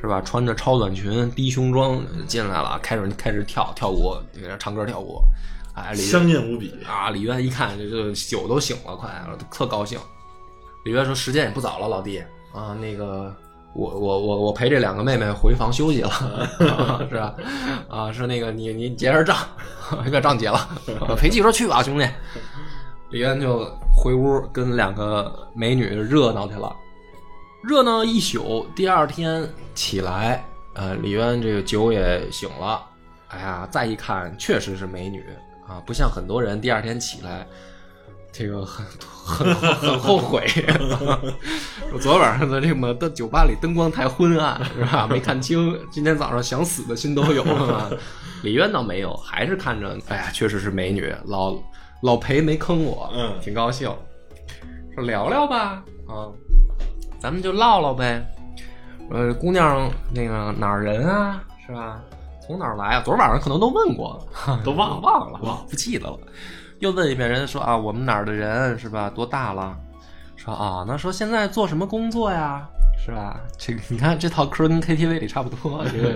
[0.00, 0.20] 是吧？
[0.20, 5.20] 穿着超短裙、低胸装进来了，开始开始跳跳舞，给那唱歌跳舞，
[5.74, 6.74] 哎，李香艳无比。
[6.86, 9.10] 啊，李渊一看这就酒都醒了，快
[9.50, 9.98] 特高兴。
[10.84, 12.22] 李渊说：“时间也不早了，老弟
[12.54, 13.34] 啊，那个
[13.74, 16.10] 我我我我陪这两个妹妹回房休息了，
[17.10, 17.34] 是吧？
[17.88, 19.36] 啊，说那个你你结下账，
[20.12, 20.56] 把账结了。
[21.00, 22.06] 啊裴寂说：“去吧，兄弟。”
[23.10, 23.64] 李渊就
[23.94, 26.74] 回屋跟两个美女热闹去了，
[27.68, 28.66] 热闹一宿。
[28.74, 30.42] 第二天起来，
[30.72, 32.82] 呃，李渊这个酒也醒了，
[33.28, 35.22] 哎呀，再一看，确实是美女
[35.68, 37.46] 啊，不像很多人第二天起来，
[38.32, 38.86] 这个很
[39.22, 40.46] 很很后悔。
[41.92, 45.06] 我昨晚上在这么的酒吧里灯光太昏暗，是吧？
[45.06, 47.44] 没看清，今天早上想死的心都有。
[47.44, 47.92] 了
[48.42, 51.54] 李渊倒没有，还是看着，哎呀，确实是美女，老
[52.02, 53.94] 老裴没坑我，嗯挺高兴。
[54.94, 56.32] 说聊聊吧，啊，
[57.18, 58.24] 咱们就唠唠呗。
[59.10, 62.00] 呃，姑娘那个哪儿人啊，是吧？
[62.46, 63.02] 从哪儿来啊？
[63.04, 64.14] 昨儿晚上可能都问过
[64.46, 66.18] 了， 都忘了 忘了，忘不记得了。
[66.80, 69.10] 又问一遍，人家说啊，我们哪儿的人是吧？
[69.10, 69.76] 多大了？
[70.36, 72.66] 说啊，那说现在做什么工作呀？
[73.04, 73.40] 是吧？
[73.56, 76.14] 这个你看这套嗑跟 KTV 里差不多，这个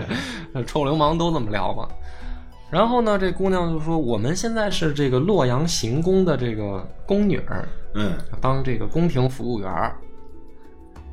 [0.55, 1.89] 呃 臭流氓都这么聊嘛。
[2.71, 9.95] 然后呢，这姑娘就说：“我们现在是这个洛阳行宫的这个宫女儿，嗯当这个宫廷服务员儿。”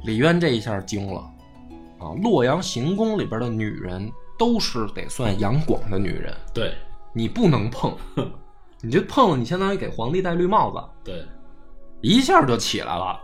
[0.04, 1.20] 李渊这一下惊了
[2.00, 2.14] 啊！
[2.24, 6.74] 洛阳行宫里边的女人都是得算杨广的女人，对
[7.14, 7.96] 你不能碰，
[8.82, 11.26] 你这碰了，你相当于给皇帝戴绿帽子，对，
[12.02, 13.20] 一下就起来了，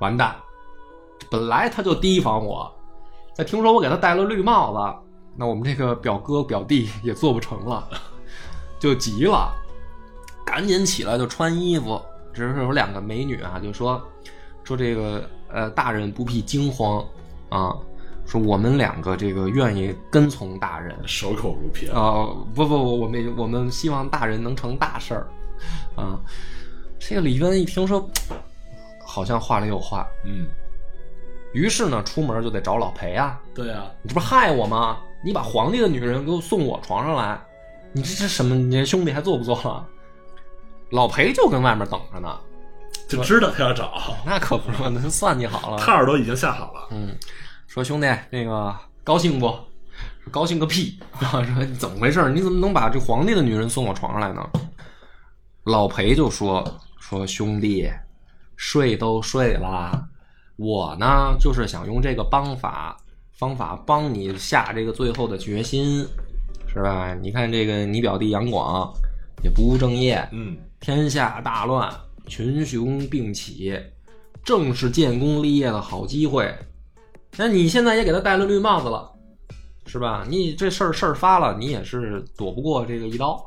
[0.00, 0.34] 完蛋！
[1.30, 2.72] 本来他就提防我，
[3.34, 7.88] 再听说我给他戴了绿帽子，那我们这个表哥表弟也做不成了，
[8.80, 9.54] 就急了，
[10.44, 12.00] 赶紧起来就穿衣服。
[12.32, 14.00] 只是有两个美女啊，就说
[14.64, 17.04] 说这个呃大人不必惊慌
[17.48, 17.76] 啊，
[18.26, 21.90] 说我们两个这个愿意跟从大人，守口如瓶。
[21.92, 25.26] 啊、不不不，我们我们希望大人能成大事儿，
[25.96, 26.18] 啊，
[26.98, 28.08] 这个李渊一听说，
[29.04, 30.46] 好像话里有话，嗯，
[31.52, 34.98] 于是呢，出门就得找老裴啊，对啊，你这不是害我吗？
[35.24, 37.38] 你把皇帝的女人给我送我床上来，
[37.92, 38.54] 你这这什么？
[38.54, 39.86] 你这兄弟还做不做了？
[40.90, 42.38] 老裴就跟外面等着呢，
[43.16, 43.92] 就知道他要找，
[44.24, 45.78] 那可不是嘛，那就算计好了。
[45.78, 46.88] 套儿都已经下好了。
[46.90, 47.14] 嗯，
[47.66, 49.52] 说兄弟，那个高兴不？
[50.30, 50.98] 高兴个屁！
[51.20, 52.30] 啊，说你怎么回事？
[52.30, 54.48] 你怎么能把这皇帝的女人送我床上来呢？
[55.64, 56.64] 老裴就说
[57.00, 57.90] 说兄弟，
[58.56, 60.08] 睡都睡了，
[60.56, 62.96] 我呢就是想用这个帮法
[63.32, 66.06] 方法帮你下这个最后的决心，
[66.68, 67.12] 是吧？
[67.14, 68.92] 你看这个你表弟杨广
[69.42, 71.92] 也不务正业，嗯，天下大乱，
[72.26, 73.78] 群雄并起，
[74.44, 76.54] 正是建功立业的好机会。
[77.36, 79.10] 那你现在也给他戴了绿帽子了，
[79.86, 80.24] 是吧？
[80.28, 83.44] 你这事儿事儿发了，你也是躲不过这个一刀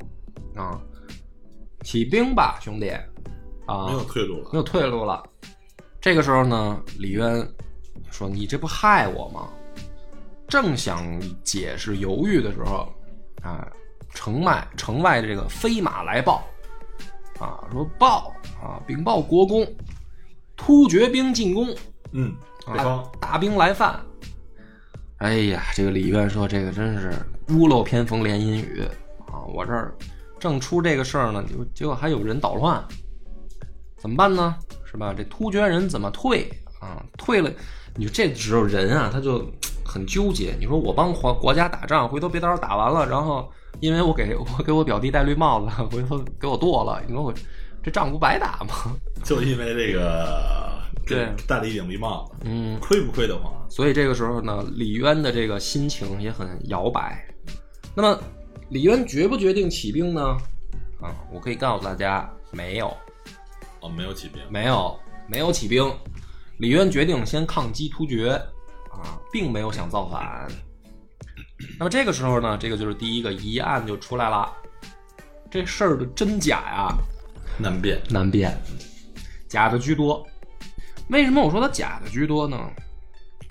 [0.56, 0.80] 啊！
[1.84, 2.90] 起兵吧，兄弟！
[3.66, 4.50] 啊，没有退路了。
[4.52, 5.24] 没有退路了。
[6.02, 7.46] 这个时候呢，李渊
[8.12, 9.50] 说：“你这不害我吗？”
[10.48, 11.06] 正想
[11.44, 12.88] 解释犹豫的时候，
[13.42, 13.68] 啊，
[14.14, 16.44] 城外城外这个飞马来报，
[17.40, 19.68] 啊，说报啊，禀报国公，
[20.56, 21.68] 突厥兵进攻，
[22.12, 22.34] 嗯，
[22.68, 24.00] 北啊方，大兵来犯。
[25.18, 27.14] 哎呀，这个李渊说：“这个真是
[27.50, 28.82] 屋漏偏逢连阴雨
[29.28, 29.40] 啊！
[29.48, 29.96] 我这儿
[30.38, 32.84] 正出这个事儿呢，就结果还有人捣乱，
[33.96, 34.56] 怎么办呢？
[34.84, 35.14] 是吧？
[35.16, 36.50] 这突厥人怎么退
[36.82, 37.02] 啊？
[37.18, 37.50] 退了，
[37.96, 39.50] 你说这时候人啊，他就
[39.86, 40.56] 很纠结。
[40.60, 43.50] 你说我帮国国家打仗，回头别到时候打完了，然后
[43.80, 47.34] 因为我给我给我表弟戴绿帽子， 回头给我剁了，你说我
[47.84, 48.96] 这仗不白打吗？
[49.24, 53.52] 就因为这个，对戴了一顶绿帽子，嗯，亏不亏得慌？
[53.70, 57.26] 所以这个时候呢，李渊的这个心情也很摇摆。
[57.96, 58.20] 那么，
[58.70, 60.22] 李渊决不决定起兵呢？
[61.02, 62.96] 啊，我可以告诉大家，没有，
[63.82, 64.98] 哦，没有起兵，没有，
[65.28, 65.92] 没有起兵。
[66.58, 68.30] 李渊决定先抗击突厥，
[68.90, 70.48] 啊，并没有想造反。
[71.80, 74.52] 那么这个时候呢，这个就是第一个疑案就出来了。
[75.52, 76.96] 这事儿的真假呀，
[77.60, 78.02] 难辨。
[78.10, 78.58] 难辨，
[79.48, 80.26] 假的居多。
[81.10, 82.58] 为什么我说它假的居多呢？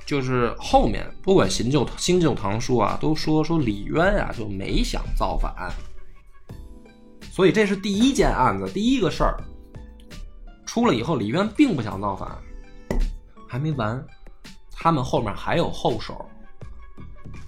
[0.04, 5.72] 就是后面不管新旧新旧唐书啊，都说说李渊啊就没想造反，
[7.30, 9.40] 所以这是第一件案子，第一个事儿
[10.66, 12.36] 出了以后，李渊并不想造反，
[13.48, 14.04] 还没完，
[14.72, 16.28] 他们后面还有后手。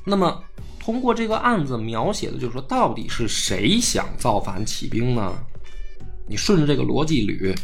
[0.05, 0.43] 那么
[0.79, 5.33] 通过这个案子描写的，就是说到底是谁想造反起兵呢？
[6.29, 7.57] 你顺着这个逻辑捋，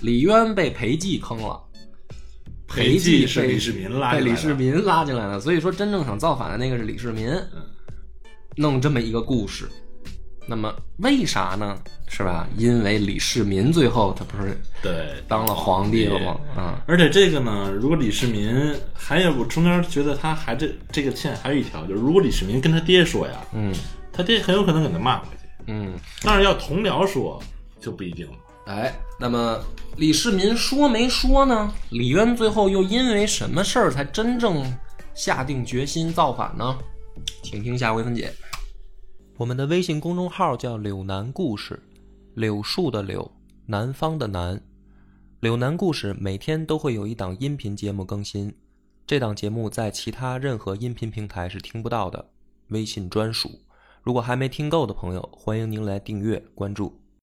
[0.00, 1.62] 李渊被裴寂坑了，
[2.66, 4.36] 裴寂是李世民拉被进来的。
[4.36, 7.62] 李世民拉进来的，所以说真正想造反的那个是李世民，嗯。
[8.56, 9.68] 弄这么一个故事。
[10.46, 11.78] 那么为啥呢？
[12.06, 12.46] 是吧？
[12.56, 16.38] 因为李世民最后他不是对，当了皇帝了吗？
[16.56, 23.74] 嗯、而且这个呢，如果李世民还有我中间觉得他还这这个欠还有一条，就是如果李世民跟他爹说呀，嗯
[24.12, 25.48] 他爹很有可能给他骂回去。
[25.66, 27.42] 嗯，但是要同僚说
[27.80, 28.34] 就不一定了。
[28.66, 29.58] 哎，那么
[29.96, 31.72] 李世民说没说呢？
[31.90, 34.62] 李渊最后又因为什么事儿才真正
[35.14, 36.78] 下定决心造反呢？
[37.42, 38.32] 请听下回分解。
[39.36, 41.82] 我们的微信公众号叫“柳南故事”，
[42.34, 43.28] 柳树的柳，
[43.66, 44.62] 南方的南。
[45.40, 48.54] 柳南故事每天都会有一档音频节目更新，
[49.04, 52.30] 这档节目在其他任何音频平台是听不到的，
[52.68, 53.50] 微信专属。
[54.04, 57.03] 如果还没听够的朋友，欢迎您来订阅关注。